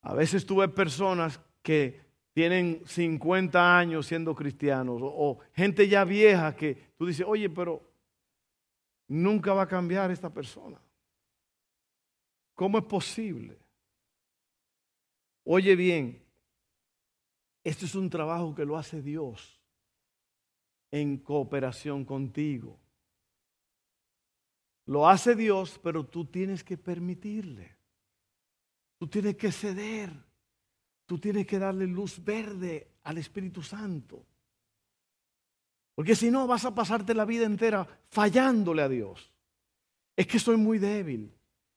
A 0.02 0.14
veces 0.14 0.46
tuve 0.46 0.68
personas 0.68 1.40
que 1.60 2.00
tienen 2.32 2.82
50 2.86 3.78
años 3.78 4.06
siendo 4.06 4.36
cristianos 4.36 5.00
o, 5.02 5.40
gente 5.52 5.88
ya 5.88 6.04
vieja 6.04 6.54
que 6.54 6.92
tú 6.96 7.06
dices, 7.06 7.26
oye, 7.26 7.50
pero 7.50 7.82
nunca 9.08 9.52
va 9.54 9.62
a 9.62 9.68
cambiar 9.68 10.12
esta 10.12 10.32
persona. 10.32 10.80
¿Cómo 12.54 12.78
es 12.78 12.84
posible? 12.84 13.58
Oye 15.42 15.74
bien, 15.74 16.24
esto 17.64 17.86
es 17.86 17.94
un 17.96 18.08
trabajo 18.08 18.54
que 18.54 18.64
lo 18.64 18.76
hace 18.76 19.02
Dios 19.02 19.60
en 20.92 21.18
cooperación 21.18 22.04
contigo. 22.04 22.78
Lo 24.88 25.06
hace 25.06 25.34
Dios, 25.34 25.78
pero 25.82 26.06
tú 26.06 26.24
tienes 26.24 26.64
que 26.64 26.78
permitirle. 26.78 27.76
Tú 28.98 29.06
tienes 29.06 29.36
que 29.36 29.52
ceder. 29.52 30.10
Tú 31.04 31.18
tienes 31.18 31.46
que 31.46 31.58
darle 31.58 31.86
luz 31.86 32.22
verde 32.24 32.88
al 33.02 33.18
Espíritu 33.18 33.62
Santo. 33.62 34.24
Porque 35.94 36.16
si 36.16 36.30
no, 36.30 36.46
vas 36.46 36.64
a 36.64 36.74
pasarte 36.74 37.12
la 37.12 37.26
vida 37.26 37.44
entera 37.44 37.86
fallándole 38.08 38.80
a 38.80 38.88
Dios. 38.88 39.30
Es 40.16 40.26
que 40.26 40.38
soy 40.38 40.56
muy 40.56 40.78
débil. 40.78 41.34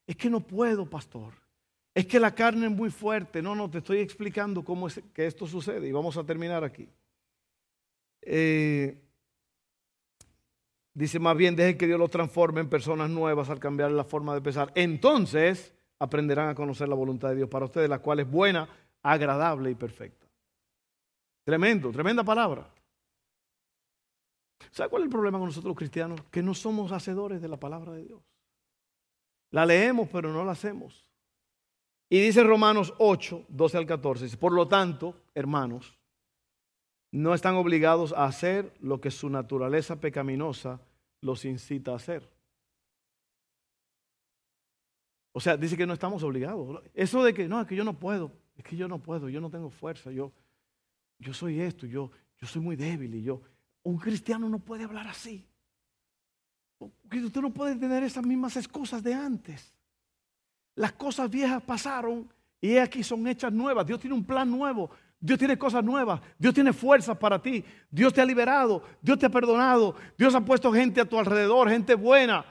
Es 0.08 0.15
que 0.15 0.30
no 0.30 0.39
puedo, 0.39 0.89
pastor. 0.89 1.34
Es 1.93 2.06
que 2.06 2.17
la 2.17 2.34
carne 2.34 2.67
es 2.67 2.71
muy 2.71 2.91
fuerte. 2.91 3.41
No, 3.41 3.56
no, 3.56 3.69
te 3.69 3.80
estoy 3.80 3.97
explicando 3.97 4.63
cómo 4.63 4.88
es 4.88 5.02
que 5.13 5.26
esto 5.26 5.45
sucede 5.47 5.86
y 5.86 5.91
vamos 5.91 6.15
a 6.15 6.24
terminar 6.24 6.63
aquí. 6.63 6.88
Eh, 8.21 9.02
dice 10.93 11.19
más 11.19 11.36
bien, 11.38 11.56
dejen 11.56 11.77
que 11.77 11.88
Dios 11.88 11.99
los 11.99 12.10
transforme 12.10 12.62
en 12.62 12.69
personas 12.69 13.10
nuevas 13.10 13.49
al 13.49 13.60
cambiar 13.60 13.91
la 13.91 14.04
forma 14.04 14.34
de 14.34 14.41
pensar. 14.41 14.71
Entonces 14.75 15.73
aprenderán 15.99 16.49
a 16.49 16.56
conocer 16.56 16.89
la 16.89 16.95
voluntad 16.95 17.30
de 17.30 17.36
Dios 17.36 17.49
para 17.49 17.65
ustedes, 17.65 17.89
la 17.89 17.99
cual 17.99 18.19
es 18.19 18.30
buena, 18.30 18.67
agradable 19.04 19.71
y 19.71 19.75
perfecta. 19.75 20.27
Tremendo, 21.43 21.91
tremenda 21.91 22.23
palabra. 22.23 22.67
¿Sabe 24.71 24.89
cuál 24.89 25.04
es 25.04 25.06
el 25.06 25.12
problema 25.12 25.39
con 25.39 25.47
nosotros 25.47 25.75
cristianos? 25.75 26.21
Que 26.30 26.43
no 26.43 26.54
somos 26.54 26.91
hacedores 26.91 27.41
de 27.41 27.47
la 27.47 27.58
palabra 27.58 27.93
de 27.93 28.04
Dios. 28.04 28.21
La 29.51 29.65
leemos, 29.65 30.08
pero 30.10 30.32
no 30.32 30.45
la 30.45 30.51
hacemos. 30.51 31.06
Y 32.10 32.19
dice 32.19 32.43
Romanos 32.43 32.93
8, 32.97 33.45
12 33.47 33.77
al 33.77 33.86
14, 33.86 34.38
por 34.38 34.51
lo 34.51 34.67
tanto, 34.67 35.15
hermanos, 35.34 35.97
no 37.12 37.34
están 37.34 37.56
obligados 37.56 38.13
a 38.13 38.26
hacer 38.26 38.74
lo 38.80 39.02
que 39.02 39.12
su 39.12 39.30
naturaleza 39.30 40.00
pecaminosa 40.00 40.80
los 41.21 41.45
incita 41.45 41.91
a 41.91 41.95
hacer. 41.95 42.30
O 45.34 45.39
sea, 45.39 45.56
dice 45.56 45.78
que 45.78 45.86
no 45.86 45.93
estamos 45.93 46.24
obligados. 46.24 46.82
Eso 46.93 47.24
de 47.24 47.34
que 47.34 47.47
no, 47.47 47.62
es 47.62 47.67
que 47.67 47.76
yo 47.76 47.84
no 47.84 47.97
puedo 47.97 48.32
es 48.62 48.63
que 48.63 48.78
yo 48.78 48.88
no 48.88 49.00
puedo, 49.00 49.28
yo 49.30 49.41
no 49.41 49.50
tengo 49.50 49.69
fuerza, 49.69 50.12
yo, 50.12 50.32
yo 51.19 51.34
soy 51.34 51.60
esto, 51.60 51.86
yo, 51.88 52.12
yo 52.39 52.47
soy 52.47 52.62
muy 52.62 52.76
débil 52.76 53.15
y 53.15 53.24
yo, 53.24 53.41
un 53.84 53.97
cristiano 53.97 54.47
no 54.50 54.60
puede 54.60 54.84
hablar 54.84 55.08
así. 55.08 55.47
Usted 56.80 57.41
no 57.41 57.52
puede 57.52 57.76
tener 57.76 58.04
esas 58.04 58.26
mismas 58.26 58.56
excusas 58.58 59.04
de 59.04 59.13
antes. 59.13 59.74
Las 60.76 60.93
cosas 60.93 61.30
viejas 61.30 61.62
pasaron 61.63 62.32
y 62.60 62.78
aquí 62.78 63.04
son 63.04 63.28
hechas 63.28 63.52
nuevas. 63.52 63.86
Dios 63.86 64.00
tiene 64.00 64.15
un 64.15 64.24
plan 64.24 64.50
nuevo. 64.50 64.89
Dios 65.21 65.38
tiene 65.38 65.55
cosas 65.55 65.84
nuevas. 65.84 66.19
Dios 66.38 66.51
tiene 66.51 66.73
fuerzas 66.73 67.15
para 67.15 67.39
ti. 67.39 67.63
Dios 67.91 68.12
te 68.12 68.21
ha 68.21 68.25
liberado. 68.25 68.84
Dios 68.99 69.19
te 69.19 69.27
ha 69.27 69.29
perdonado. 69.29 69.95
Dios 70.17 70.34
ha 70.34 70.41
puesto 70.41 70.73
gente 70.73 70.99
a 70.99 71.05
tu 71.05 71.19
alrededor, 71.19 71.69
gente 71.69 71.93
buena. 71.93 72.43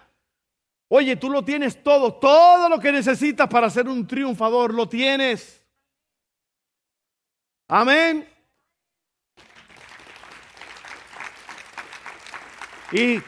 Oye, 0.87 1.17
tú 1.17 1.29
lo 1.29 1.45
tienes 1.45 1.83
todo. 1.83 2.15
Todo 2.15 2.69
lo 2.69 2.79
que 2.79 2.93
necesitas 2.93 3.49
para 3.49 3.69
ser 3.69 3.89
un 3.89 4.07
triunfador 4.07 4.73
lo 4.73 4.89
tienes. 4.89 5.67
Amén. 7.67 8.29
Y, 12.93 13.21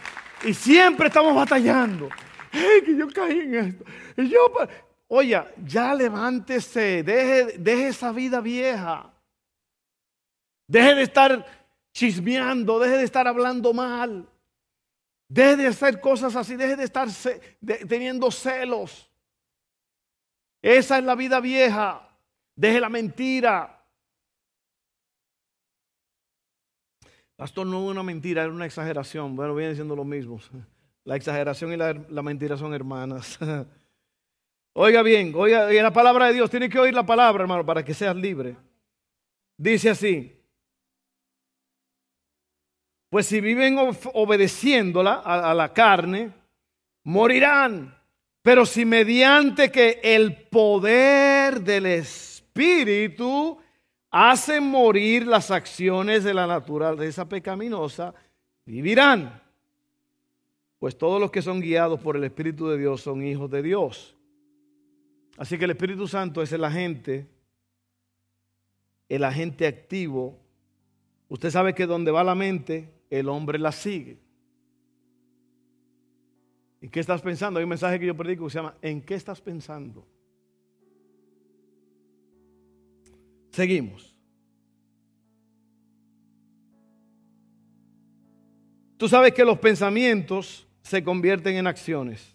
siempre 0.53 1.09
estamos 1.09 1.35
batallando. 1.35 2.09
que 2.51 2.97
yo 2.97 3.09
caí 3.09 3.41
en 3.41 3.55
esto. 3.55 3.85
Y 4.17 4.29
yo, 4.29 4.53
oye, 5.09 5.41
ya 5.65 5.95
levántese, 5.95 7.03
deje, 7.03 7.59
deje 7.59 7.89
esa 7.89 8.13
vida 8.13 8.41
vieja. 8.41 9.12
Deje 10.73 10.95
de 10.95 11.03
estar 11.03 11.47
chismeando, 11.93 12.79
deje 12.79 12.97
de 12.97 13.05
estar 13.05 13.29
hablando 13.29 13.75
mal. 13.75 14.27
Deje 15.29 15.57
de 15.59 15.67
hacer 15.67 16.01
cosas 16.01 16.35
así, 16.35 16.57
deje 16.57 16.77
de 16.77 16.85
estar 16.85 17.09
teniendo 17.87 18.31
celos. 18.31 19.11
Esa 20.63 20.97
es 20.97 21.05
la 21.05 21.15
vida 21.15 21.41
vieja. 21.41 22.09
Deje 22.57 22.81
la 22.81 22.89
mentira. 22.89 23.85
Pastor, 27.37 27.67
no 27.67 27.85
es 27.85 27.91
una 27.91 28.03
mentira, 28.03 28.45
era 28.45 28.51
una 28.51 28.65
exageración. 28.65 29.37
Bueno, 29.37 29.55
vienen 29.55 29.75
siendo 29.75 29.95
lo 29.95 30.05
mismo. 30.05 30.41
La 31.05 31.17
exageración 31.17 31.75
y 31.75 31.77
la, 31.77 32.23
mentira 32.23 32.57
son 32.57 32.73
hermanas. 32.73 33.39
Oiga 34.73 35.03
bien, 35.03 35.35
oiga, 35.37 35.71
la 35.71 35.93
palabra 35.93 36.29
de 36.29 36.33
Dios, 36.33 36.49
tiene 36.49 36.71
que 36.71 36.79
oír 36.79 36.95
la 36.95 37.05
palabra, 37.05 37.43
hermano, 37.43 37.67
para 37.67 37.85
que 37.85 37.93
seas 37.93 38.17
libre. 38.17 38.57
Dice 39.59 39.91
así, 39.91 40.42
pues 43.13 43.27
si 43.27 43.43
viven 43.43 43.77
obedeciéndola 44.15 45.17
a 45.17 45.53
la 45.53 45.75
carne, 45.75 46.33
morirán. 47.05 47.95
Pero 48.41 48.65
si 48.65 48.87
mediante 48.87 49.71
que 49.71 50.01
el 50.03 50.35
poder 50.35 51.61
del 51.61 51.85
Espíritu 51.85 53.59
hacen 54.11 54.65
morir 54.65 55.27
las 55.27 55.51
acciones 55.51 56.25
de 56.25 56.33
la 56.33 56.47
naturaleza 56.47 57.29
pecaminosa, 57.29 58.15
vivirán. 58.65 59.43
Pues 60.79 60.97
todos 60.97 61.21
los 61.21 61.31
que 61.31 61.43
son 61.43 61.61
guiados 61.61 62.01
por 62.01 62.17
el 62.17 62.25
Espíritu 62.25 62.67
de 62.69 62.79
Dios 62.79 63.03
son 63.03 63.23
hijos 63.23 63.51
de 63.51 63.61
Dios. 63.61 64.17
Así 65.37 65.59
que 65.59 65.67
el 65.67 65.73
Espíritu 65.73 66.09
Santo 66.09 66.41
es 66.41 66.51
el 66.53 66.65
agente, 66.65 67.27
el 69.11 69.23
agente 69.23 69.67
activo. 69.67 70.39
Usted 71.29 71.51
sabe 71.51 71.75
que 71.75 71.85
donde 71.85 72.11
va 72.11 72.25
la 72.25 72.35
mente, 72.35 73.02
el 73.13 73.29
hombre 73.29 73.59
la 73.59 73.73
sigue. 73.73 74.19
¿En 76.81 76.91
qué 76.91 76.99
estás 76.99 77.21
pensando? 77.21 77.59
Hay 77.59 77.65
un 77.65 77.69
mensaje 77.69 78.01
que 78.01 78.07
yo 78.07 78.17
predico 78.17 78.47
que 78.47 78.51
se 78.51 78.59
llama 78.59 78.75
¿En 78.81 79.03
qué 79.03 79.15
estás 79.15 79.39
pensando? 79.39 80.09
Seguimos. 83.51 84.17
Tú 88.97 89.09
sabes 89.09 89.35
que 89.35 89.45
los 89.45 89.59
pensamientos 89.59 90.67
se 90.81 91.05
convierten 91.05 91.57
en 91.57 91.67
acciones. 91.67 92.35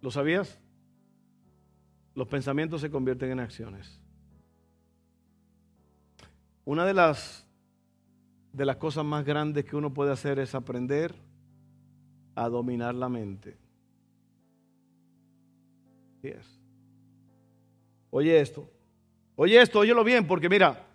¿Lo 0.00 0.10
sabías? 0.10 0.58
Los 2.16 2.26
pensamientos 2.26 2.80
se 2.80 2.90
convierten 2.90 3.30
en 3.30 3.38
acciones. 3.38 4.00
Una 6.64 6.84
de 6.84 6.94
las 6.94 7.46
de 8.52 8.66
las 8.66 8.76
cosas 8.76 9.04
más 9.04 9.24
grandes 9.24 9.64
que 9.64 9.76
uno 9.76 9.92
puede 9.92 10.12
hacer 10.12 10.38
es 10.38 10.54
aprender 10.54 11.14
a 12.34 12.48
dominar 12.48 12.94
la 12.94 13.08
mente. 13.08 13.56
Oye 18.10 18.40
esto. 18.40 18.70
Oye 19.34 19.60
esto, 19.60 19.80
óyelo 19.80 20.04
bien, 20.04 20.26
porque 20.26 20.48
mira, 20.48 20.86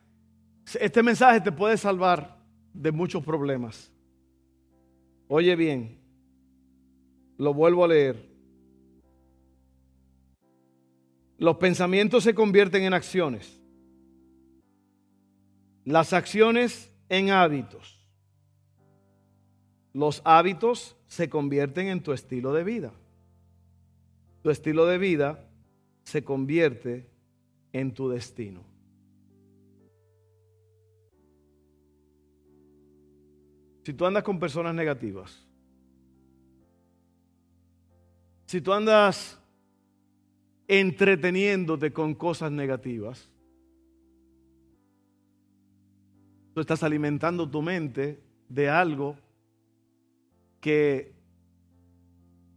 este 0.79 1.01
mensaje 1.01 1.41
te 1.41 1.51
puede 1.51 1.77
salvar 1.77 2.37
de 2.73 2.91
muchos 2.91 3.23
problemas. 3.23 3.91
Oye 5.27 5.55
bien, 5.55 5.99
lo 7.37 7.53
vuelvo 7.53 7.83
a 7.83 7.87
leer. 7.87 8.27
Los 11.39 11.57
pensamientos 11.57 12.23
se 12.23 12.33
convierten 12.33 12.83
en 12.83 12.93
acciones. 12.93 13.59
Las 15.83 16.13
acciones 16.13 16.91
en 17.09 17.29
hábitos. 17.31 17.97
Los 19.93 20.21
hábitos 20.25 20.95
se 21.07 21.29
convierten 21.29 21.87
en 21.87 22.03
tu 22.03 22.13
estilo 22.13 22.53
de 22.53 22.63
vida. 22.63 22.93
Tu 24.43 24.49
estilo 24.49 24.85
de 24.85 24.97
vida 24.97 25.49
se 26.03 26.23
convierte 26.23 27.09
en 27.73 27.93
tu 27.93 28.09
destino. 28.09 28.63
Si 33.83 33.93
tú 33.93 34.05
andas 34.05 34.23
con 34.23 34.39
personas 34.39 34.75
negativas, 34.75 35.47
si 38.45 38.61
tú 38.61 38.73
andas 38.73 39.39
entreteniéndote 40.67 41.91
con 41.91 42.13
cosas 42.13 42.51
negativas, 42.51 43.29
tú 46.57 46.61
estás 46.61 46.81
alimentando 46.81 47.47
tu 47.47 47.61
mente 47.61 48.19
de 48.49 48.67
algo 48.67 49.15
que 50.59 51.13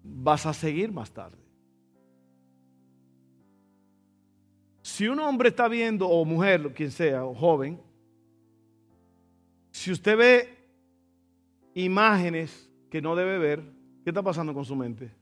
vas 0.03 0.47
a 0.47 0.55
seguir 0.55 0.91
más 0.91 1.11
tarde. 1.11 1.37
Si 4.81 5.07
un 5.07 5.21
hombre 5.21 5.51
está 5.51 5.69
viendo, 5.69 6.09
o 6.09 6.25
mujer, 6.25 6.73
quien 6.73 6.91
sea, 6.91 7.27
o 7.27 7.35
joven, 7.35 7.79
si 9.71 9.93
usted 9.93 10.17
ve 10.17 10.49
imágenes 11.75 12.71
que 12.89 13.03
no 13.03 13.15
debe 13.15 13.37
ver, 13.37 13.61
¿qué 14.03 14.09
está 14.09 14.23
pasando 14.23 14.55
con 14.55 14.65
su 14.65 14.75
mente? 14.75 15.13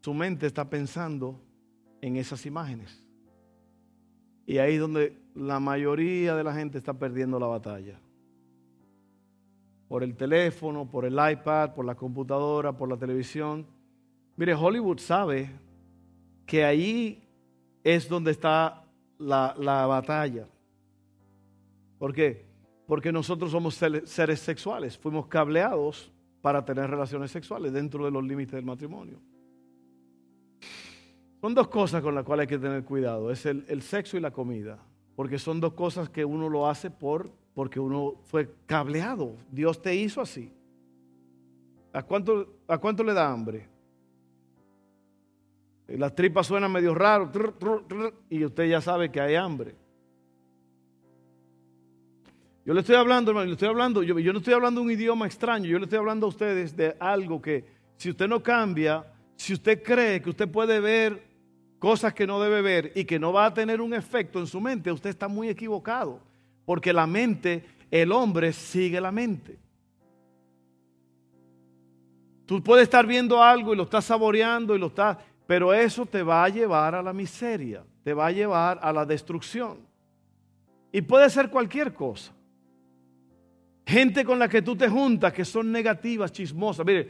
Su 0.00 0.12
mente 0.12 0.48
está 0.48 0.68
pensando 0.68 1.40
en 2.00 2.16
esas 2.16 2.44
imágenes. 2.44 3.06
Y 4.50 4.58
ahí 4.58 4.74
es 4.74 4.80
donde 4.80 5.16
la 5.36 5.60
mayoría 5.60 6.34
de 6.34 6.42
la 6.42 6.52
gente 6.52 6.76
está 6.76 6.92
perdiendo 6.92 7.38
la 7.38 7.46
batalla. 7.46 8.00
Por 9.86 10.02
el 10.02 10.16
teléfono, 10.16 10.90
por 10.90 11.04
el 11.04 11.12
iPad, 11.12 11.72
por 11.72 11.84
la 11.84 11.94
computadora, 11.94 12.76
por 12.76 12.88
la 12.88 12.96
televisión. 12.96 13.64
Mire, 14.34 14.54
Hollywood 14.54 14.98
sabe 14.98 15.52
que 16.46 16.64
ahí 16.64 17.22
es 17.84 18.08
donde 18.08 18.32
está 18.32 18.82
la, 19.18 19.54
la 19.56 19.86
batalla. 19.86 20.48
¿Por 22.00 22.12
qué? 22.12 22.44
Porque 22.88 23.12
nosotros 23.12 23.52
somos 23.52 23.76
seres 23.76 24.40
sexuales, 24.40 24.98
fuimos 24.98 25.28
cableados 25.28 26.10
para 26.42 26.64
tener 26.64 26.90
relaciones 26.90 27.30
sexuales 27.30 27.72
dentro 27.72 28.04
de 28.04 28.10
los 28.10 28.24
límites 28.24 28.54
del 28.54 28.64
matrimonio. 28.64 29.20
Son 31.40 31.54
dos 31.54 31.68
cosas 31.68 32.02
con 32.02 32.14
las 32.14 32.24
cuales 32.24 32.42
hay 32.44 32.48
que 32.48 32.58
tener 32.58 32.84
cuidado, 32.84 33.30
es 33.30 33.46
el, 33.46 33.82
sexo 33.82 34.18
y 34.18 34.20
la 34.20 34.30
comida, 34.30 34.78
porque 35.16 35.38
son 35.38 35.58
dos 35.58 35.72
cosas 35.72 36.10
que 36.10 36.22
uno 36.22 36.50
lo 36.50 36.68
hace 36.68 36.90
por, 36.90 37.30
porque 37.54 37.80
uno 37.80 38.16
fue 38.24 38.54
cableado, 38.66 39.36
Dios 39.50 39.80
te 39.80 39.94
hizo 39.94 40.20
así. 40.20 40.52
¿A 41.92 42.02
cuánto, 42.02 42.58
a 42.68 42.76
cuánto 42.78 43.02
le 43.02 43.14
da 43.14 43.30
hambre? 43.30 43.66
Las 45.88 46.14
tripas 46.14 46.46
suenan 46.46 46.70
medio 46.70 46.94
raro 46.94 47.30
y 48.28 48.44
usted 48.44 48.68
ya 48.68 48.80
sabe 48.80 49.10
que 49.10 49.20
hay 49.20 49.34
hambre. 49.34 49.74
Yo 52.66 52.74
le 52.74 52.80
estoy 52.80 52.96
hablando, 52.96 53.30
hermano, 53.30 53.46
le 53.46 53.54
estoy 53.54 53.68
hablando, 53.68 54.02
yo, 54.02 54.18
yo 54.18 54.32
no 54.32 54.38
estoy 54.38 54.54
hablando 54.54 54.82
un 54.82 54.90
idioma 54.90 55.26
extraño, 55.26 55.66
yo 55.66 55.78
le 55.78 55.84
estoy 55.84 55.98
hablando 55.98 56.26
a 56.26 56.28
ustedes 56.28 56.76
de 56.76 56.94
algo 57.00 57.40
que 57.40 57.64
si 57.96 58.10
usted 58.10 58.28
no 58.28 58.42
cambia, 58.42 59.04
si 59.34 59.54
usted 59.54 59.82
cree 59.82 60.20
que 60.20 60.30
usted 60.30 60.48
puede 60.48 60.78
ver 60.78 61.29
cosas 61.80 62.14
que 62.14 62.26
no 62.26 62.40
debe 62.40 62.62
ver 62.62 62.92
y 62.94 63.04
que 63.04 63.18
no 63.18 63.32
va 63.32 63.46
a 63.46 63.54
tener 63.54 63.80
un 63.80 63.92
efecto 63.92 64.38
en 64.38 64.46
su 64.46 64.60
mente, 64.60 64.92
usted 64.92 65.10
está 65.10 65.26
muy 65.26 65.48
equivocado. 65.48 66.20
Porque 66.64 66.92
la 66.92 67.06
mente, 67.08 67.64
el 67.90 68.12
hombre 68.12 68.52
sigue 68.52 69.00
la 69.00 69.10
mente. 69.10 69.58
Tú 72.46 72.62
puedes 72.62 72.84
estar 72.84 73.06
viendo 73.06 73.42
algo 73.42 73.72
y 73.72 73.76
lo 73.76 73.84
estás 73.84 74.04
saboreando 74.04 74.76
y 74.76 74.78
lo 74.78 74.88
estás, 74.88 75.16
pero 75.46 75.72
eso 75.72 76.04
te 76.04 76.22
va 76.22 76.44
a 76.44 76.48
llevar 76.48 76.94
a 76.94 77.02
la 77.02 77.12
miseria, 77.12 77.82
te 78.04 78.12
va 78.12 78.26
a 78.26 78.32
llevar 78.32 78.78
a 78.82 78.92
la 78.92 79.06
destrucción. 79.06 79.78
Y 80.92 81.00
puede 81.00 81.30
ser 81.30 81.48
cualquier 81.48 81.94
cosa. 81.94 82.32
Gente 83.86 84.24
con 84.24 84.38
la 84.38 84.48
que 84.48 84.62
tú 84.62 84.76
te 84.76 84.88
juntas 84.88 85.32
que 85.32 85.44
son 85.44 85.72
negativas, 85.72 86.30
chismosas. 86.30 86.84
Mire, 86.84 87.08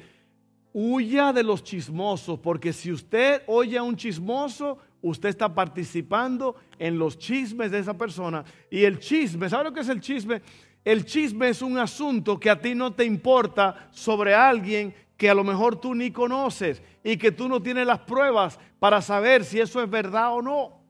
huya 0.72 1.32
de 1.32 1.42
los 1.42 1.62
chismosos, 1.62 2.38
porque 2.38 2.72
si 2.72 2.92
usted 2.92 3.42
oye 3.46 3.78
a 3.78 3.82
un 3.82 3.96
chismoso, 3.96 4.78
usted 5.02 5.28
está 5.28 5.52
participando 5.54 6.56
en 6.78 6.98
los 6.98 7.18
chismes 7.18 7.70
de 7.70 7.78
esa 7.78 7.96
persona. 7.96 8.44
Y 8.70 8.84
el 8.84 8.98
chisme, 8.98 9.48
¿sabe 9.48 9.64
lo 9.64 9.72
que 9.72 9.80
es 9.80 9.88
el 9.88 10.00
chisme? 10.00 10.42
El 10.84 11.04
chisme 11.04 11.48
es 11.48 11.62
un 11.62 11.78
asunto 11.78 12.38
que 12.38 12.50
a 12.50 12.60
ti 12.60 12.74
no 12.74 12.92
te 12.92 13.04
importa 13.04 13.88
sobre 13.90 14.34
alguien 14.34 14.94
que 15.16 15.28
a 15.28 15.34
lo 15.34 15.44
mejor 15.44 15.76
tú 15.76 15.94
ni 15.94 16.10
conoces 16.10 16.82
y 17.04 17.16
que 17.16 17.32
tú 17.32 17.48
no 17.48 17.60
tienes 17.62 17.86
las 17.86 18.00
pruebas 18.00 18.58
para 18.78 19.02
saber 19.02 19.44
si 19.44 19.60
eso 19.60 19.82
es 19.82 19.90
verdad 19.90 20.34
o 20.34 20.40
no. 20.40 20.80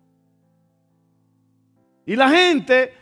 Y 2.06 2.14
la 2.14 2.28
gente 2.28 2.92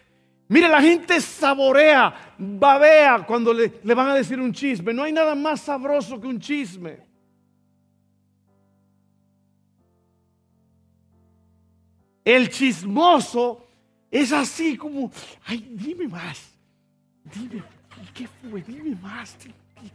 Mire, 0.48 0.66
la 0.66 0.80
gente 0.80 1.20
saborea, 1.20 2.34
babea 2.38 3.24
cuando 3.26 3.52
le, 3.52 3.68
van 3.82 4.08
a 4.08 4.14
decir 4.14 4.40
un 4.40 4.52
chisme. 4.52 4.94
No 4.94 5.02
hay 5.02 5.12
nada 5.12 5.34
más 5.34 5.60
sabroso 5.60 6.18
que 6.18 6.26
un 6.26 6.40
chisme. 6.40 7.06
El 12.24 12.48
chismoso 12.48 13.66
es 14.10 14.32
así 14.32 14.76
como, 14.76 15.10
ay, 15.44 15.68
dime 15.70 16.08
más. 16.08 16.50
Dime, 17.24 17.62
¿qué 18.14 18.26
fue? 18.26 18.62
Dime 18.62 18.96
más. 18.96 19.36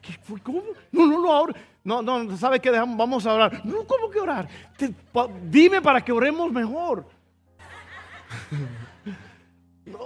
¿Qué 0.02 0.13
fue? 0.22 0.39
¿Cómo? 0.39 0.62
No, 0.92 1.08
no, 1.08 1.20
no, 1.20 1.32
ahora. 1.32 1.54
No, 1.84 2.02
no, 2.04 2.38
¿sabe 2.38 2.60
qué? 2.60 2.70
Vamos 2.70 3.26
a 3.26 3.34
orar. 3.34 3.66
No, 3.66 3.86
¿cómo 3.86 4.10
que 4.10 4.20
orar? 4.20 4.48
dime 5.50 5.82
para 5.82 6.04
que 6.04 6.12
oremos 6.12 6.52
mejor. 6.52 7.08
No. 9.86 9.98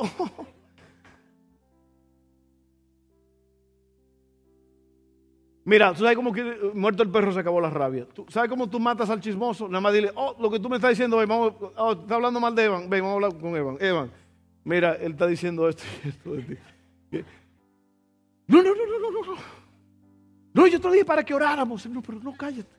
Mira, 5.67 5.93
¿tú 5.93 5.99
sabes 5.99 6.15
cómo 6.15 6.33
eh, 6.33 6.71
muerto 6.73 7.03
el 7.03 7.09
perro 7.09 7.33
se 7.33 7.41
acabó 7.41 7.59
la 7.59 7.69
rabia? 7.69 8.07
¿Tú 8.07 8.25
sabes 8.29 8.49
cómo 8.49 8.69
tú 8.69 8.79
matas 8.79 9.09
al 9.09 9.19
chismoso? 9.19 9.67
Nada 9.67 9.81
más 9.81 9.93
dile, 9.93 10.11
oh, 10.15 10.33
lo 10.39 10.49
que 10.49 10.61
tú 10.61 10.69
me 10.69 10.77
estás 10.77 10.91
diciendo, 10.91 11.17
vamos, 11.17 11.55
oh, 11.75 11.91
está 11.91 12.15
hablando 12.15 12.39
mal 12.39 12.55
de 12.55 12.63
Evan, 12.63 12.89
ven, 12.89 13.01
vamos 13.01 13.11
a 13.11 13.25
hablar 13.25 13.41
con 13.41 13.53
Evan. 13.53 13.77
Evan, 13.81 14.09
mira, 14.63 14.95
él 14.95 15.11
está 15.11 15.27
diciendo 15.27 15.67
esto 15.67 15.83
y 16.05 16.07
esto 16.07 16.31
de 16.31 16.41
ti. 16.41 16.57
No, 18.47 18.63
no, 18.63 18.73
no, 18.73 18.85
no, 18.85 19.11
no, 19.11 19.21
no. 19.21 19.35
No, 20.53 20.67
yo 20.67 20.79
te 20.79 20.87
lo 20.87 20.93
dije 20.93 21.03
para 21.03 21.25
que 21.25 21.33
oráramos. 21.33 21.85
No, 21.85 22.01
pero 22.01 22.17
no 22.19 22.33
cállate. 22.33 22.73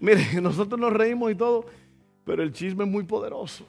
Mire, 0.00 0.24
nosotros 0.40 0.80
nos 0.80 0.94
reímos 0.94 1.30
y 1.30 1.34
todo, 1.34 1.66
pero 2.24 2.42
el 2.42 2.52
chisme 2.52 2.84
es 2.84 2.90
muy 2.90 3.04
poderoso. 3.04 3.66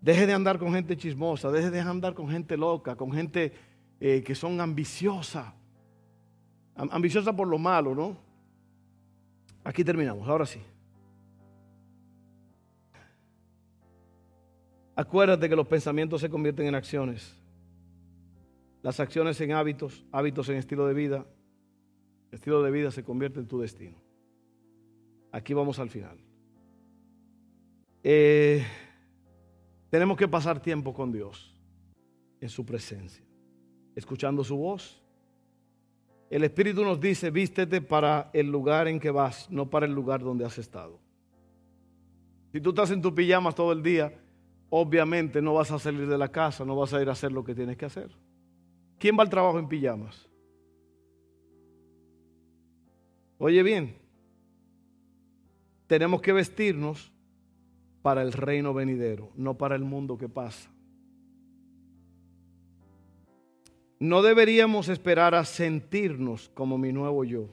Deje 0.00 0.26
de 0.26 0.32
andar 0.32 0.58
con 0.58 0.72
gente 0.72 0.96
chismosa, 0.96 1.50
deje 1.50 1.70
de 1.70 1.80
andar 1.80 2.14
con 2.14 2.28
gente 2.28 2.56
loca, 2.56 2.94
con 2.96 3.12
gente 3.12 3.52
eh, 4.00 4.22
que 4.22 4.34
son 4.34 4.60
ambiciosas. 4.60 5.52
Ambiciosa 6.76 7.34
por 7.34 7.48
lo 7.48 7.58
malo, 7.58 7.94
¿no? 7.94 8.16
Aquí 9.64 9.82
terminamos, 9.82 10.28
ahora 10.28 10.46
sí. 10.46 10.60
Acuérdate 14.94 15.48
que 15.48 15.56
los 15.56 15.66
pensamientos 15.66 16.20
se 16.20 16.30
convierten 16.30 16.66
en 16.66 16.74
acciones. 16.76 17.36
Las 18.82 19.00
acciones 19.00 19.40
en 19.40 19.52
hábitos, 19.52 20.04
hábitos 20.12 20.48
en 20.48 20.56
estilo 20.56 20.86
de 20.86 20.94
vida. 20.94 21.26
estilo 22.30 22.62
de 22.62 22.70
vida 22.70 22.90
se 22.92 23.02
convierte 23.02 23.40
en 23.40 23.48
tu 23.48 23.60
destino. 23.60 23.96
Aquí 25.32 25.54
vamos 25.54 25.78
al 25.78 25.90
final. 25.90 26.18
Eh, 28.02 28.64
tenemos 29.90 30.16
que 30.16 30.28
pasar 30.28 30.60
tiempo 30.60 30.92
con 30.92 31.12
Dios 31.12 31.54
en 32.40 32.48
su 32.48 32.64
presencia, 32.64 33.24
escuchando 33.94 34.44
su 34.44 34.56
voz. 34.56 35.02
El 36.30 36.44
Espíritu 36.44 36.84
nos 36.84 37.00
dice, 37.00 37.30
vístete 37.30 37.80
para 37.80 38.30
el 38.32 38.50
lugar 38.50 38.86
en 38.86 39.00
que 39.00 39.10
vas, 39.10 39.50
no 39.50 39.70
para 39.70 39.86
el 39.86 39.92
lugar 39.92 40.20
donde 40.20 40.44
has 40.44 40.58
estado. 40.58 41.00
Si 42.52 42.60
tú 42.60 42.70
estás 42.70 42.90
en 42.90 43.00
tu 43.00 43.14
pijamas 43.14 43.54
todo 43.54 43.72
el 43.72 43.82
día, 43.82 44.12
obviamente 44.70 45.40
no 45.40 45.54
vas 45.54 45.70
a 45.70 45.78
salir 45.78 46.06
de 46.06 46.18
la 46.18 46.28
casa, 46.28 46.64
no 46.64 46.76
vas 46.76 46.92
a 46.92 47.00
ir 47.00 47.08
a 47.08 47.12
hacer 47.12 47.32
lo 47.32 47.44
que 47.44 47.54
tienes 47.54 47.76
que 47.76 47.86
hacer. 47.86 48.10
¿Quién 48.98 49.16
va 49.18 49.22
al 49.22 49.30
trabajo 49.30 49.58
en 49.58 49.68
pijamas? 49.68 50.28
Oye 53.38 53.62
bien, 53.62 53.96
tenemos 55.86 56.20
que 56.20 56.32
vestirnos 56.32 57.12
para 58.08 58.22
el 58.22 58.32
reino 58.32 58.72
venidero, 58.72 59.30
no 59.36 59.58
para 59.58 59.76
el 59.76 59.84
mundo 59.84 60.16
que 60.16 60.30
pasa. 60.30 60.70
No 64.00 64.22
deberíamos 64.22 64.88
esperar 64.88 65.34
a 65.34 65.44
sentirnos 65.44 66.48
como 66.54 66.78
mi 66.78 66.90
nuevo 66.90 67.22
yo. 67.22 67.50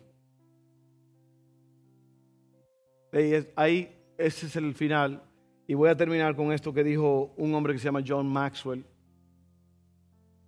Ahí, 3.57 3.93
ese 4.17 4.45
es 4.45 4.55
el 4.55 4.73
final. 4.75 5.23
Y 5.67 5.73
voy 5.73 5.89
a 5.89 5.97
terminar 5.97 6.37
con 6.37 6.53
esto 6.53 6.73
que 6.73 6.85
dijo 6.85 7.33
un 7.35 7.53
hombre 7.53 7.73
que 7.73 7.79
se 7.79 7.85
llama 7.89 8.05
John 8.07 8.25
Maxwell, 8.25 8.85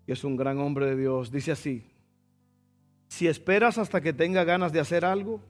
que 0.05 0.13
es 0.13 0.23
un 0.23 0.37
gran 0.37 0.57
hombre 0.59 0.85
de 0.85 0.95
Dios. 0.95 1.29
Dice 1.29 1.51
así, 1.51 1.83
si 3.09 3.27
esperas 3.27 3.77
hasta 3.77 3.99
que 3.99 4.13
tenga 4.13 4.45
ganas 4.45 4.71
de 4.71 4.79
hacer 4.79 5.03
algo, 5.03 5.41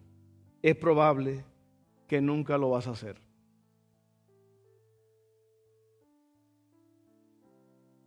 es 0.63 0.75
probable 0.75 1.45
que 2.07 2.21
nunca 2.21 2.57
lo 2.57 2.71
vas 2.71 2.87
a 2.87 2.93
hacer. 2.93 3.26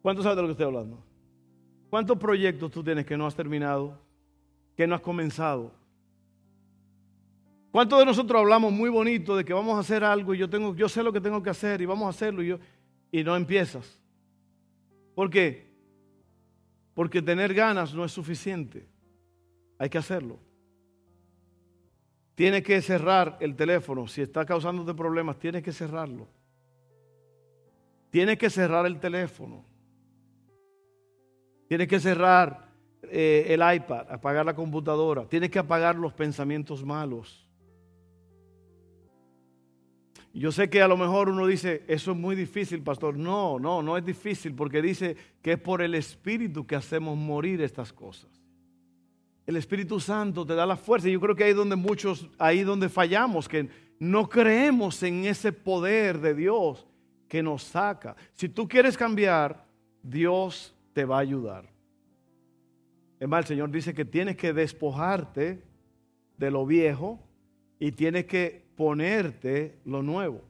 ¿Cuántos 0.02 0.24
saben 0.24 0.36
de 0.36 0.42
lo 0.42 0.48
que 0.48 0.52
estoy 0.52 0.66
hablando? 0.66 1.02
¿Cuántos 1.90 2.18
proyectos 2.18 2.70
tú 2.70 2.82
tienes 2.82 3.04
que 3.04 3.16
no 3.16 3.26
has 3.26 3.34
terminado, 3.34 3.98
que 4.76 4.86
no 4.86 4.94
has 4.94 5.00
comenzado? 5.00 5.72
¿Cuántos 7.70 7.98
de 7.98 8.04
nosotros 8.04 8.40
hablamos 8.40 8.72
muy 8.72 8.90
bonito 8.90 9.36
de 9.36 9.44
que 9.44 9.52
vamos 9.52 9.76
a 9.76 9.80
hacer 9.80 10.02
algo 10.02 10.34
y 10.34 10.38
yo, 10.38 10.48
tengo, 10.48 10.74
yo 10.74 10.88
sé 10.88 11.02
lo 11.02 11.12
que 11.12 11.20
tengo 11.20 11.42
que 11.42 11.50
hacer 11.50 11.80
y 11.80 11.86
vamos 11.86 12.06
a 12.06 12.10
hacerlo 12.10 12.42
y, 12.42 12.48
yo, 12.48 12.58
y 13.12 13.22
no 13.22 13.36
empiezas? 13.36 14.00
¿Por 15.14 15.30
qué? 15.30 15.70
Porque 16.94 17.22
tener 17.22 17.54
ganas 17.54 17.94
no 17.94 18.04
es 18.04 18.12
suficiente. 18.12 18.88
Hay 19.78 19.88
que 19.88 19.98
hacerlo. 19.98 20.38
Tienes 22.34 22.62
que 22.62 22.80
cerrar 22.82 23.36
el 23.40 23.54
teléfono. 23.54 24.06
Si 24.08 24.22
está 24.22 24.44
causándote 24.44 24.94
problemas, 24.94 25.38
tienes 25.38 25.62
que 25.62 25.72
cerrarlo. 25.72 26.26
Tienes 28.10 28.38
que 28.38 28.50
cerrar 28.50 28.86
el 28.86 28.98
teléfono. 28.98 29.69
Tienes 31.70 31.86
que 31.86 32.00
cerrar 32.00 32.66
eh, 33.04 33.46
el 33.50 33.60
iPad, 33.60 34.10
apagar 34.10 34.44
la 34.44 34.56
computadora. 34.56 35.28
Tienes 35.28 35.50
que 35.50 35.60
apagar 35.60 35.94
los 35.94 36.12
pensamientos 36.12 36.84
malos. 36.84 37.46
Yo 40.34 40.50
sé 40.50 40.68
que 40.68 40.82
a 40.82 40.88
lo 40.88 40.96
mejor 40.96 41.28
uno 41.28 41.46
dice, 41.46 41.84
eso 41.86 42.10
es 42.10 42.16
muy 42.16 42.34
difícil, 42.34 42.82
pastor. 42.82 43.16
No, 43.16 43.60
no, 43.60 43.82
no 43.82 43.96
es 43.96 44.04
difícil 44.04 44.52
porque 44.52 44.82
dice 44.82 45.16
que 45.40 45.52
es 45.52 45.60
por 45.60 45.80
el 45.80 45.94
Espíritu 45.94 46.66
que 46.66 46.74
hacemos 46.74 47.16
morir 47.16 47.62
estas 47.62 47.92
cosas. 47.92 48.28
El 49.46 49.54
Espíritu 49.54 50.00
Santo 50.00 50.44
te 50.44 50.56
da 50.56 50.66
la 50.66 50.76
fuerza. 50.76 51.06
Yo 51.06 51.20
creo 51.20 51.36
que 51.36 51.44
ahí 51.44 51.52
donde 51.52 51.76
muchos, 51.76 52.28
ahí 52.36 52.64
donde 52.64 52.88
fallamos, 52.88 53.48
que 53.48 53.68
no 54.00 54.28
creemos 54.28 55.00
en 55.04 55.24
ese 55.24 55.52
poder 55.52 56.18
de 56.18 56.34
Dios 56.34 56.84
que 57.28 57.44
nos 57.44 57.62
saca. 57.62 58.16
Si 58.34 58.48
tú 58.48 58.66
quieres 58.66 58.96
cambiar, 58.96 59.64
Dios 60.02 60.74
te 61.00 61.06
va 61.06 61.16
a 61.16 61.20
ayudar. 61.20 61.64
Es 63.18 63.26
más, 63.26 63.44
el 63.44 63.56
Señor 63.56 63.70
dice 63.70 63.94
que 63.94 64.04
tienes 64.04 64.36
que 64.36 64.52
despojarte 64.52 65.62
de 66.36 66.50
lo 66.50 66.66
viejo 66.66 67.18
y 67.78 67.92
tienes 67.92 68.26
que 68.26 68.66
ponerte 68.76 69.78
lo 69.86 70.02
nuevo. 70.02 70.42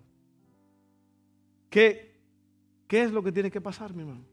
¿Qué, 1.69 2.17
qué 2.89 3.03
es 3.03 3.13
lo 3.13 3.23
que 3.23 3.31
tiene 3.31 3.49
que 3.49 3.61
pasar, 3.61 3.95
mi 3.95 4.01
hermano? 4.01 4.25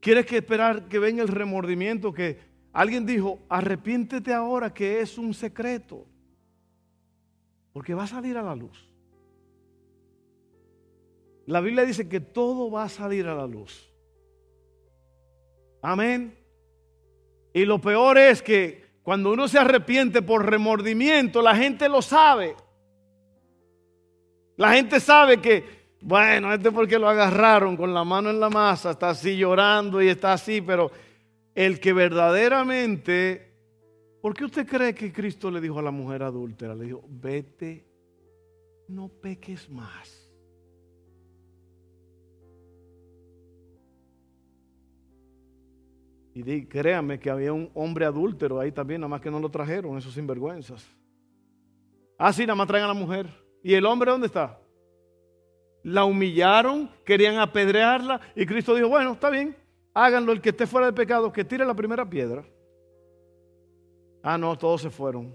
¿Quieres 0.00 0.24
que 0.24 0.38
esperar 0.38 0.88
que 0.88 0.98
venga 0.98 1.22
el 1.22 1.28
remordimiento? 1.28 2.10
Que 2.10 2.38
alguien 2.72 3.04
dijo, 3.04 3.38
arrepiéntete 3.50 4.32
ahora 4.32 4.72
que 4.72 5.02
es 5.02 5.18
un 5.18 5.34
secreto. 5.34 6.06
Porque 7.74 7.92
va 7.92 8.04
a 8.04 8.06
salir 8.06 8.38
a 8.38 8.42
la 8.42 8.56
luz. 8.56 8.88
La 11.44 11.60
Biblia 11.60 11.84
dice 11.84 12.08
que 12.08 12.20
todo 12.20 12.70
va 12.70 12.84
a 12.84 12.88
salir 12.88 13.26
a 13.26 13.34
la 13.34 13.46
luz. 13.46 13.92
Amén. 15.82 16.36
Y 17.52 17.64
lo 17.64 17.80
peor 17.80 18.18
es 18.18 18.42
que 18.42 18.84
cuando 19.02 19.32
uno 19.32 19.48
se 19.48 19.58
arrepiente 19.58 20.22
por 20.22 20.44
remordimiento, 20.44 21.40
la 21.40 21.56
gente 21.56 21.88
lo 21.88 22.02
sabe. 22.02 22.54
La 24.56 24.72
gente 24.74 25.00
sabe 25.00 25.40
que, 25.40 25.64
bueno, 26.02 26.52
este 26.52 26.70
porque 26.72 26.98
lo 26.98 27.08
agarraron 27.08 27.76
con 27.76 27.94
la 27.94 28.04
mano 28.04 28.28
en 28.28 28.40
la 28.40 28.50
masa, 28.50 28.90
está 28.90 29.10
así 29.10 29.36
llorando 29.36 30.02
y 30.02 30.08
está 30.08 30.32
así, 30.32 30.60
pero 30.60 30.90
el 31.54 31.80
que 31.80 31.92
verdaderamente, 31.92 33.52
¿por 34.20 34.34
qué 34.34 34.44
usted 34.44 34.66
cree 34.66 34.94
que 34.94 35.12
Cristo 35.12 35.50
le 35.50 35.60
dijo 35.60 35.78
a 35.78 35.82
la 35.82 35.90
mujer 35.90 36.22
adúltera? 36.22 36.74
Le 36.74 36.84
dijo, 36.84 37.02
vete, 37.08 37.86
no 38.88 39.08
peques 39.08 39.70
más. 39.70 40.17
Y 46.46 46.66
créanme 46.66 47.18
que 47.18 47.30
había 47.30 47.52
un 47.52 47.68
hombre 47.74 48.04
adúltero 48.04 48.60
ahí 48.60 48.70
también, 48.70 49.00
nada 49.00 49.08
más 49.08 49.20
que 49.20 49.30
no 49.30 49.40
lo 49.40 49.50
trajeron, 49.50 49.98
esos 49.98 50.14
sinvergüenzas. 50.14 50.86
Ah, 52.16 52.32
sí, 52.32 52.42
nada 52.42 52.54
más 52.54 52.68
traen 52.68 52.84
a 52.84 52.88
la 52.88 52.94
mujer. 52.94 53.28
¿Y 53.60 53.74
el 53.74 53.84
hombre 53.84 54.12
dónde 54.12 54.28
está? 54.28 54.56
La 55.82 56.04
humillaron, 56.04 56.90
querían 57.04 57.38
apedrearla 57.38 58.20
y 58.36 58.46
Cristo 58.46 58.74
dijo, 58.76 58.88
bueno, 58.88 59.12
está 59.12 59.30
bien, 59.30 59.56
háganlo, 59.94 60.30
el 60.30 60.40
que 60.40 60.50
esté 60.50 60.66
fuera 60.66 60.86
de 60.86 60.92
pecado, 60.92 61.32
que 61.32 61.44
tire 61.44 61.64
la 61.64 61.74
primera 61.74 62.08
piedra. 62.08 62.44
Ah, 64.22 64.38
no, 64.38 64.56
todos 64.56 64.82
se 64.82 64.90
fueron. 64.90 65.34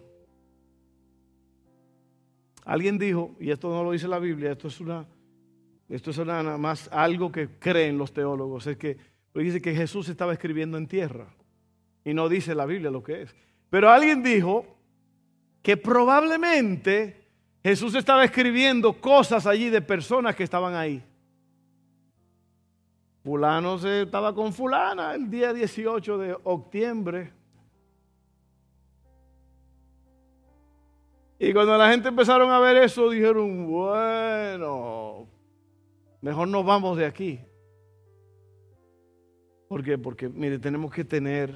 Alguien 2.63 2.97
dijo, 2.97 3.35
y 3.41 3.51
esto 3.51 3.69
no 3.69 3.83
lo 3.83 3.91
dice 3.91 4.07
la 4.07 4.19
Biblia, 4.19 4.51
esto 4.51 4.69
es 4.69 4.79
una, 4.79 5.05
esto 5.89 6.11
es 6.11 6.17
nada 6.19 6.57
más 6.57 6.87
algo 6.93 7.29
que 7.29 7.59
creen 7.59 7.97
los 7.97 8.13
teólogos, 8.13 8.67
es 8.67 8.77
que 8.77 9.12
dice 9.41 9.61
que 9.61 9.73
Jesús 9.73 10.09
estaba 10.09 10.33
escribiendo 10.33 10.77
en 10.77 10.87
tierra. 10.87 11.27
Y 12.05 12.13
no 12.13 12.29
dice 12.29 12.53
la 12.53 12.65
Biblia 12.65 12.91
lo 12.91 13.03
que 13.03 13.23
es. 13.23 13.35
Pero 13.69 13.89
alguien 13.89 14.21
dijo 14.21 14.65
que 15.61 15.77
probablemente 15.77 17.23
Jesús 17.63 17.95
estaba 17.95 18.23
escribiendo 18.25 18.93
cosas 18.93 19.47
allí 19.47 19.69
de 19.69 19.81
personas 19.81 20.35
que 20.35 20.43
estaban 20.43 20.75
ahí. 20.75 21.03
Fulano 23.23 23.77
se 23.79 24.01
estaba 24.01 24.35
con 24.35 24.51
fulana 24.53 25.15
el 25.15 25.29
día 25.29 25.53
18 25.53 26.17
de 26.17 26.37
octubre. 26.43 27.31
Y 31.39 31.53
cuando 31.53 31.77
la 31.77 31.89
gente 31.89 32.09
empezaron 32.09 32.51
a 32.51 32.59
ver 32.59 32.77
eso, 32.77 33.09
dijeron, 33.09 33.67
bueno, 33.67 35.27
mejor 36.21 36.49
nos 36.49 36.65
vamos 36.65 36.97
de 36.97 37.05
aquí. 37.05 37.39
¿Por 39.73 39.83
qué? 39.83 39.97
Porque, 39.97 40.29
mire, 40.29 40.59
tenemos 40.59 40.93
que 40.93 41.03
tener, 41.03 41.51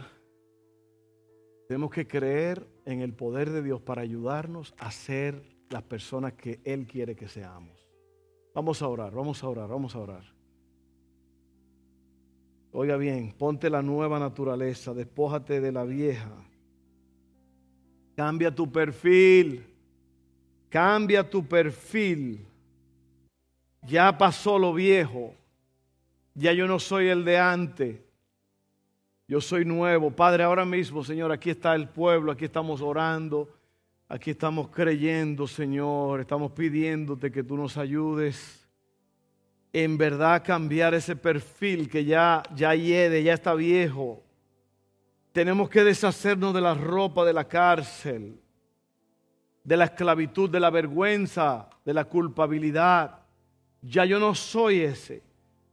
tenemos 1.68 1.92
que 1.92 2.08
creer 2.08 2.66
en 2.84 3.02
el 3.02 3.14
poder 3.14 3.52
de 3.52 3.62
Dios 3.62 3.80
para 3.80 4.02
ayudarnos 4.02 4.74
a 4.80 4.90
ser 4.90 5.44
las 5.70 5.84
personas 5.84 6.34
que 6.34 6.60
Él 6.64 6.88
quiere 6.88 7.16
que 7.16 7.28
seamos. 7.28 7.88
Vamos 8.56 8.82
a 8.82 8.88
orar, 8.88 9.14
vamos 9.14 9.44
a 9.44 9.48
orar, 9.48 9.70
vamos 9.70 9.94
a 9.94 10.00
orar. 10.00 10.24
Oiga 12.72 12.98
bien, 12.98 13.36
ponte 13.38 13.70
la 13.70 13.84
nueva 13.84 14.18
naturaleza, 14.18 14.96
despójate 14.96 15.62
de 15.62 15.72
la 15.72 15.84
vieja. 15.84 16.44
Cambia 18.16 18.50
tu 18.50 18.72
perfil, 18.72 19.64
cambia 20.70 21.30
tu 21.30 21.48
perfil. 21.48 22.48
Ya 23.84 24.18
pasó 24.18 24.58
lo 24.58 24.74
viejo, 24.74 25.36
ya 26.34 26.52
yo 26.54 26.66
no 26.66 26.80
soy 26.80 27.10
el 27.10 27.24
de 27.24 27.38
antes. 27.38 28.07
Yo 29.30 29.42
soy 29.42 29.66
nuevo. 29.66 30.10
Padre, 30.10 30.44
ahora 30.44 30.64
mismo, 30.64 31.04
Señor, 31.04 31.34
aquí 31.34 31.50
está 31.50 31.76
el 31.76 31.90
pueblo, 31.90 32.32
aquí 32.32 32.46
estamos 32.46 32.80
orando, 32.80 33.50
aquí 34.08 34.32
estamos 34.32 34.70
creyendo, 34.70 35.46
Señor, 35.48 36.22
estamos 36.22 36.54
pidiéndote 36.54 37.30
que 37.30 37.44
tú 37.44 37.58
nos 37.58 37.76
ayudes 37.76 38.66
en 39.74 39.98
verdad 39.98 40.42
cambiar 40.46 40.94
ese 40.94 41.18
perfil 41.18 41.90
que 41.90 42.06
ya, 42.06 42.42
ya 42.56 42.74
hiede, 42.74 43.22
ya 43.22 43.34
está 43.34 43.54
viejo. 43.54 44.24
Tenemos 45.34 45.70
que 45.70 45.84
deshacernos 45.84 46.54
de 46.54 46.62
la 46.62 46.74
ropa 46.74 47.26
de 47.26 47.34
la 47.34 47.50
cárcel, 47.50 48.40
de 49.62 49.76
la 49.76 49.84
esclavitud, 49.84 50.50
de 50.50 50.62
la 50.62 50.70
vergüenza, 50.70 51.70
de 51.84 51.94
la 51.94 52.06
culpabilidad. 52.06 53.20
Ya 53.82 54.06
yo 54.06 54.22
no 54.22 54.34
soy 54.34 54.80
ese. 54.80 55.22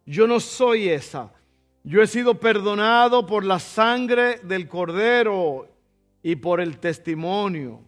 Yo 0.05 0.27
no 0.27 0.41
soy 0.41 0.89
esa. 0.89 1.33
Yo 1.87 2.01
he 2.01 2.07
sido 2.07 2.41
perdonado 2.41 3.27
por 3.27 3.45
la 3.45 3.59
sangre 3.59 4.39
del 4.43 4.69
cordero 4.69 5.69
y 6.23 6.37
por 6.37 6.63
el 6.63 6.79
testimonio. 6.79 7.83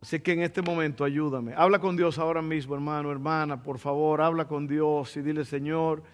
Así 0.00 0.20
que 0.20 0.32
en 0.32 0.42
este 0.42 0.62
momento 0.62 1.02
ayúdame. 1.02 1.54
Habla 1.56 1.80
con 1.80 1.96
Dios 1.96 2.20
ahora 2.20 2.40
mismo, 2.40 2.76
hermano, 2.76 3.10
hermana, 3.10 3.60
por 3.60 3.80
favor, 3.80 4.20
habla 4.22 4.46
con 4.46 4.68
Dios 4.68 5.16
y 5.16 5.22
dile, 5.22 5.44
Señor, 5.44 6.04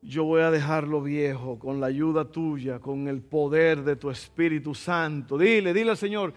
yo 0.00 0.22
voy 0.22 0.42
a 0.42 0.50
dejar 0.52 0.86
lo 0.86 1.02
viejo 1.02 1.58
con 1.58 1.80
la 1.80 1.88
ayuda 1.88 2.24
tuya, 2.24 2.78
con 2.78 3.08
el 3.08 3.20
poder 3.20 3.82
de 3.82 3.96
tu 3.96 4.10
Espíritu 4.10 4.76
Santo. 4.76 5.36
Dile, 5.36 5.74
dile 5.74 5.90
al 5.90 5.96
Señor, 5.96 6.32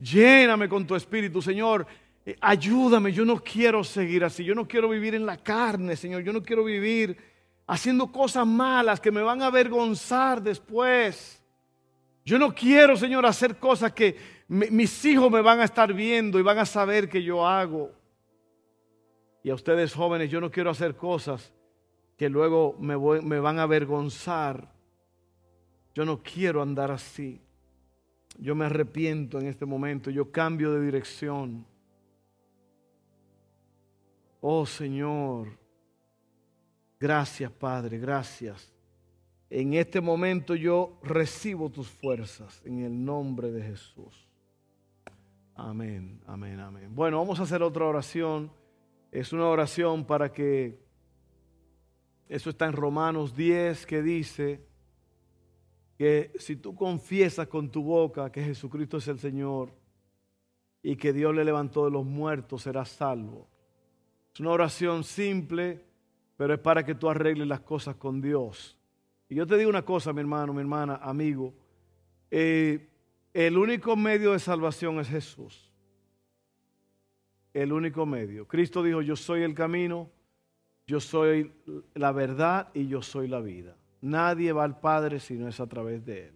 lléname 0.00 0.66
con 0.66 0.86
tu 0.86 0.94
Espíritu, 0.94 1.42
Señor. 1.42 1.86
Eh, 2.24 2.34
ayúdame, 2.40 3.12
yo 3.12 3.26
no 3.26 3.38
quiero 3.38 3.84
seguir 3.84 4.24
así, 4.24 4.44
yo 4.44 4.54
no 4.54 4.66
quiero 4.66 4.88
vivir 4.88 5.14
en 5.14 5.26
la 5.26 5.36
carne, 5.36 5.94
Señor, 5.94 6.22
yo 6.22 6.32
no 6.32 6.42
quiero 6.42 6.64
vivir 6.64 7.35
haciendo 7.66 8.10
cosas 8.12 8.46
malas 8.46 9.00
que 9.00 9.10
me 9.10 9.22
van 9.22 9.42
a 9.42 9.46
avergonzar 9.46 10.42
después. 10.42 11.42
Yo 12.24 12.38
no 12.38 12.54
quiero, 12.54 12.96
Señor, 12.96 13.26
hacer 13.26 13.58
cosas 13.58 13.92
que 13.92 14.16
mis 14.48 15.04
hijos 15.04 15.30
me 15.30 15.40
van 15.40 15.60
a 15.60 15.64
estar 15.64 15.92
viendo 15.92 16.38
y 16.38 16.42
van 16.42 16.58
a 16.58 16.66
saber 16.66 17.08
que 17.08 17.22
yo 17.22 17.46
hago. 17.46 17.92
Y 19.42 19.50
a 19.50 19.54
ustedes 19.54 19.94
jóvenes, 19.94 20.30
yo 20.30 20.40
no 20.40 20.50
quiero 20.50 20.70
hacer 20.70 20.96
cosas 20.96 21.52
que 22.16 22.28
luego 22.28 22.76
me, 22.80 22.96
me 23.22 23.38
van 23.38 23.58
a 23.58 23.62
avergonzar. 23.62 24.72
Yo 25.94 26.04
no 26.04 26.22
quiero 26.22 26.62
andar 26.62 26.90
así. 26.90 27.40
Yo 28.38 28.54
me 28.54 28.66
arrepiento 28.66 29.38
en 29.38 29.46
este 29.46 29.64
momento, 29.64 30.10
yo 30.10 30.30
cambio 30.30 30.72
de 30.72 30.84
dirección. 30.84 31.64
Oh 34.40 34.66
Señor, 34.66 35.58
gracias 36.98 37.50
Padre, 37.50 37.98
gracias. 37.98 38.72
En 39.48 39.74
este 39.74 40.00
momento 40.00 40.54
yo 40.54 40.98
recibo 41.02 41.70
tus 41.70 41.88
fuerzas 41.88 42.60
en 42.64 42.80
el 42.80 43.04
nombre 43.04 43.52
de 43.52 43.62
Jesús. 43.62 44.26
Amén, 45.54 46.20
amén, 46.26 46.60
amén. 46.60 46.94
Bueno, 46.94 47.18
vamos 47.18 47.40
a 47.40 47.44
hacer 47.44 47.62
otra 47.62 47.86
oración. 47.86 48.52
Es 49.10 49.32
una 49.32 49.46
oración 49.46 50.04
para 50.04 50.30
que, 50.30 50.84
eso 52.28 52.50
está 52.50 52.66
en 52.66 52.72
Romanos 52.72 53.34
10, 53.34 53.86
que 53.86 54.02
dice 54.02 54.66
que 55.96 56.32
si 56.38 56.56
tú 56.56 56.74
confiesas 56.74 57.46
con 57.46 57.70
tu 57.70 57.82
boca 57.82 58.30
que 58.30 58.42
Jesucristo 58.42 58.98
es 58.98 59.08
el 59.08 59.18
Señor 59.18 59.72
y 60.82 60.96
que 60.96 61.14
Dios 61.14 61.34
le 61.34 61.44
levantó 61.44 61.86
de 61.86 61.90
los 61.90 62.04
muertos, 62.04 62.62
serás 62.62 62.90
salvo. 62.90 63.48
Es 64.34 64.40
una 64.40 64.50
oración 64.50 65.04
simple, 65.04 65.85
pero 66.36 66.54
es 66.54 66.60
para 66.60 66.84
que 66.84 66.94
tú 66.94 67.08
arregles 67.08 67.46
las 67.46 67.60
cosas 67.60 67.96
con 67.96 68.20
Dios. 68.20 68.76
Y 69.28 69.34
yo 69.34 69.46
te 69.46 69.56
digo 69.56 69.70
una 69.70 69.84
cosa, 69.84 70.12
mi 70.12 70.20
hermano, 70.20 70.52
mi 70.52 70.60
hermana, 70.60 70.96
amigo. 71.02 71.52
Eh, 72.30 72.88
el 73.32 73.58
único 73.58 73.96
medio 73.96 74.32
de 74.32 74.38
salvación 74.38 74.98
es 75.00 75.08
Jesús. 75.08 75.70
El 77.52 77.72
único 77.72 78.06
medio. 78.06 78.46
Cristo 78.46 78.82
dijo, 78.82 79.02
yo 79.02 79.16
soy 79.16 79.42
el 79.42 79.54
camino, 79.54 80.10
yo 80.86 81.00
soy 81.00 81.52
la 81.94 82.12
verdad 82.12 82.68
y 82.74 82.86
yo 82.86 83.02
soy 83.02 83.28
la 83.28 83.40
vida. 83.40 83.76
Nadie 84.00 84.52
va 84.52 84.64
al 84.64 84.78
Padre 84.78 85.18
si 85.20 85.34
no 85.34 85.48
es 85.48 85.58
a 85.58 85.66
través 85.66 86.04
de 86.04 86.28
Él. 86.28 86.34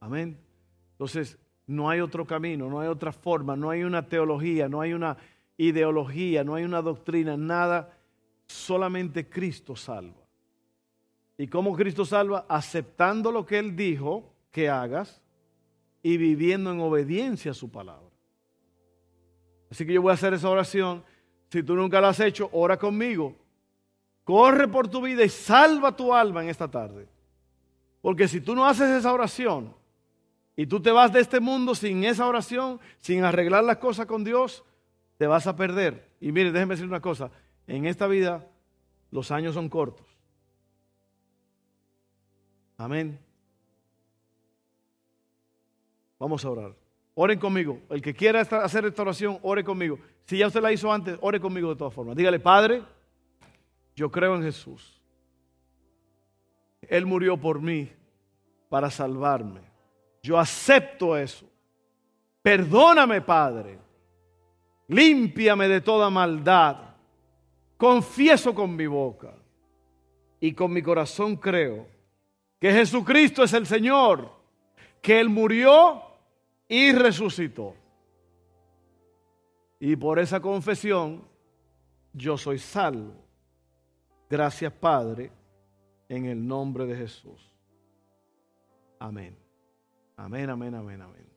Amén. 0.00 0.38
Entonces, 0.92 1.38
no 1.66 1.88
hay 1.88 2.00
otro 2.00 2.26
camino, 2.26 2.68
no 2.68 2.80
hay 2.80 2.88
otra 2.88 3.12
forma, 3.12 3.56
no 3.56 3.70
hay 3.70 3.84
una 3.84 4.08
teología, 4.08 4.68
no 4.68 4.80
hay 4.80 4.92
una 4.92 5.16
ideología, 5.56 6.42
no 6.42 6.54
hay 6.54 6.64
una 6.64 6.82
doctrina, 6.82 7.36
nada. 7.36 7.96
Solamente 8.50 9.28
Cristo 9.28 9.76
salva. 9.76 10.26
¿Y 11.38 11.46
cómo 11.46 11.76
Cristo 11.76 12.04
salva? 12.04 12.46
Aceptando 12.48 13.30
lo 13.30 13.46
que 13.46 13.60
Él 13.60 13.76
dijo 13.76 14.34
que 14.50 14.68
hagas 14.68 15.22
y 16.02 16.16
viviendo 16.16 16.72
en 16.72 16.80
obediencia 16.80 17.52
a 17.52 17.54
su 17.54 17.70
palabra. 17.70 18.10
Así 19.70 19.86
que 19.86 19.92
yo 19.92 20.02
voy 20.02 20.10
a 20.10 20.14
hacer 20.14 20.34
esa 20.34 20.50
oración. 20.50 21.04
Si 21.48 21.62
tú 21.62 21.76
nunca 21.76 22.00
la 22.00 22.08
has 22.08 22.18
hecho, 22.18 22.50
ora 22.52 22.76
conmigo. 22.76 23.36
Corre 24.24 24.66
por 24.66 24.88
tu 24.88 25.00
vida 25.00 25.22
y 25.22 25.28
salva 25.28 25.94
tu 25.94 26.12
alma 26.12 26.42
en 26.42 26.48
esta 26.48 26.68
tarde. 26.68 27.06
Porque 28.02 28.26
si 28.26 28.40
tú 28.40 28.56
no 28.56 28.66
haces 28.66 28.90
esa 28.90 29.12
oración 29.12 29.72
y 30.56 30.66
tú 30.66 30.82
te 30.82 30.90
vas 30.90 31.12
de 31.12 31.20
este 31.20 31.38
mundo 31.38 31.76
sin 31.76 32.02
esa 32.02 32.26
oración, 32.26 32.80
sin 32.98 33.22
arreglar 33.22 33.62
las 33.62 33.76
cosas 33.76 34.06
con 34.06 34.24
Dios, 34.24 34.64
te 35.18 35.28
vas 35.28 35.46
a 35.46 35.54
perder. 35.54 36.10
Y 36.20 36.32
mire, 36.32 36.50
déjeme 36.50 36.74
decir 36.74 36.88
una 36.88 37.00
cosa, 37.00 37.30
en 37.70 37.86
esta 37.86 38.08
vida 38.08 38.46
los 39.12 39.30
años 39.30 39.54
son 39.54 39.68
cortos. 39.68 40.06
Amén. 42.76 43.18
Vamos 46.18 46.44
a 46.44 46.50
orar. 46.50 46.76
Oren 47.14 47.38
conmigo. 47.38 47.80
El 47.88 48.02
que 48.02 48.12
quiera 48.12 48.40
hacer 48.40 48.84
esta 48.84 49.02
oración, 49.02 49.38
ore 49.42 49.62
conmigo. 49.62 49.98
Si 50.24 50.38
ya 50.38 50.48
usted 50.48 50.60
la 50.60 50.72
hizo 50.72 50.92
antes, 50.92 51.16
ore 51.20 51.38
conmigo 51.38 51.68
de 51.70 51.76
todas 51.76 51.94
formas. 51.94 52.16
Dígale, 52.16 52.40
Padre, 52.40 52.82
yo 53.94 54.10
creo 54.10 54.34
en 54.34 54.42
Jesús. 54.42 55.00
Él 56.82 57.06
murió 57.06 57.36
por 57.36 57.60
mí 57.60 57.88
para 58.68 58.90
salvarme. 58.90 59.60
Yo 60.22 60.38
acepto 60.38 61.16
eso. 61.16 61.46
Perdóname, 62.42 63.20
Padre. 63.20 63.78
Límpiame 64.88 65.68
de 65.68 65.80
toda 65.80 66.10
maldad. 66.10 66.89
Confieso 67.80 68.54
con 68.54 68.76
mi 68.76 68.86
boca 68.86 69.32
y 70.38 70.52
con 70.52 70.70
mi 70.70 70.82
corazón 70.82 71.36
creo 71.36 71.86
que 72.58 72.70
Jesucristo 72.70 73.42
es 73.42 73.54
el 73.54 73.66
Señor, 73.66 74.30
que 75.00 75.18
Él 75.18 75.30
murió 75.30 76.02
y 76.68 76.92
resucitó. 76.92 77.74
Y 79.78 79.96
por 79.96 80.18
esa 80.18 80.40
confesión 80.40 81.24
yo 82.12 82.36
soy 82.36 82.58
salvo. 82.58 83.14
Gracias, 84.28 84.74
Padre, 84.74 85.32
en 86.06 86.26
el 86.26 86.46
nombre 86.46 86.84
de 86.84 86.96
Jesús. 86.96 87.50
Amén. 88.98 89.34
Amén, 90.18 90.50
amén, 90.50 90.74
amén, 90.74 91.00
amén. 91.00 91.29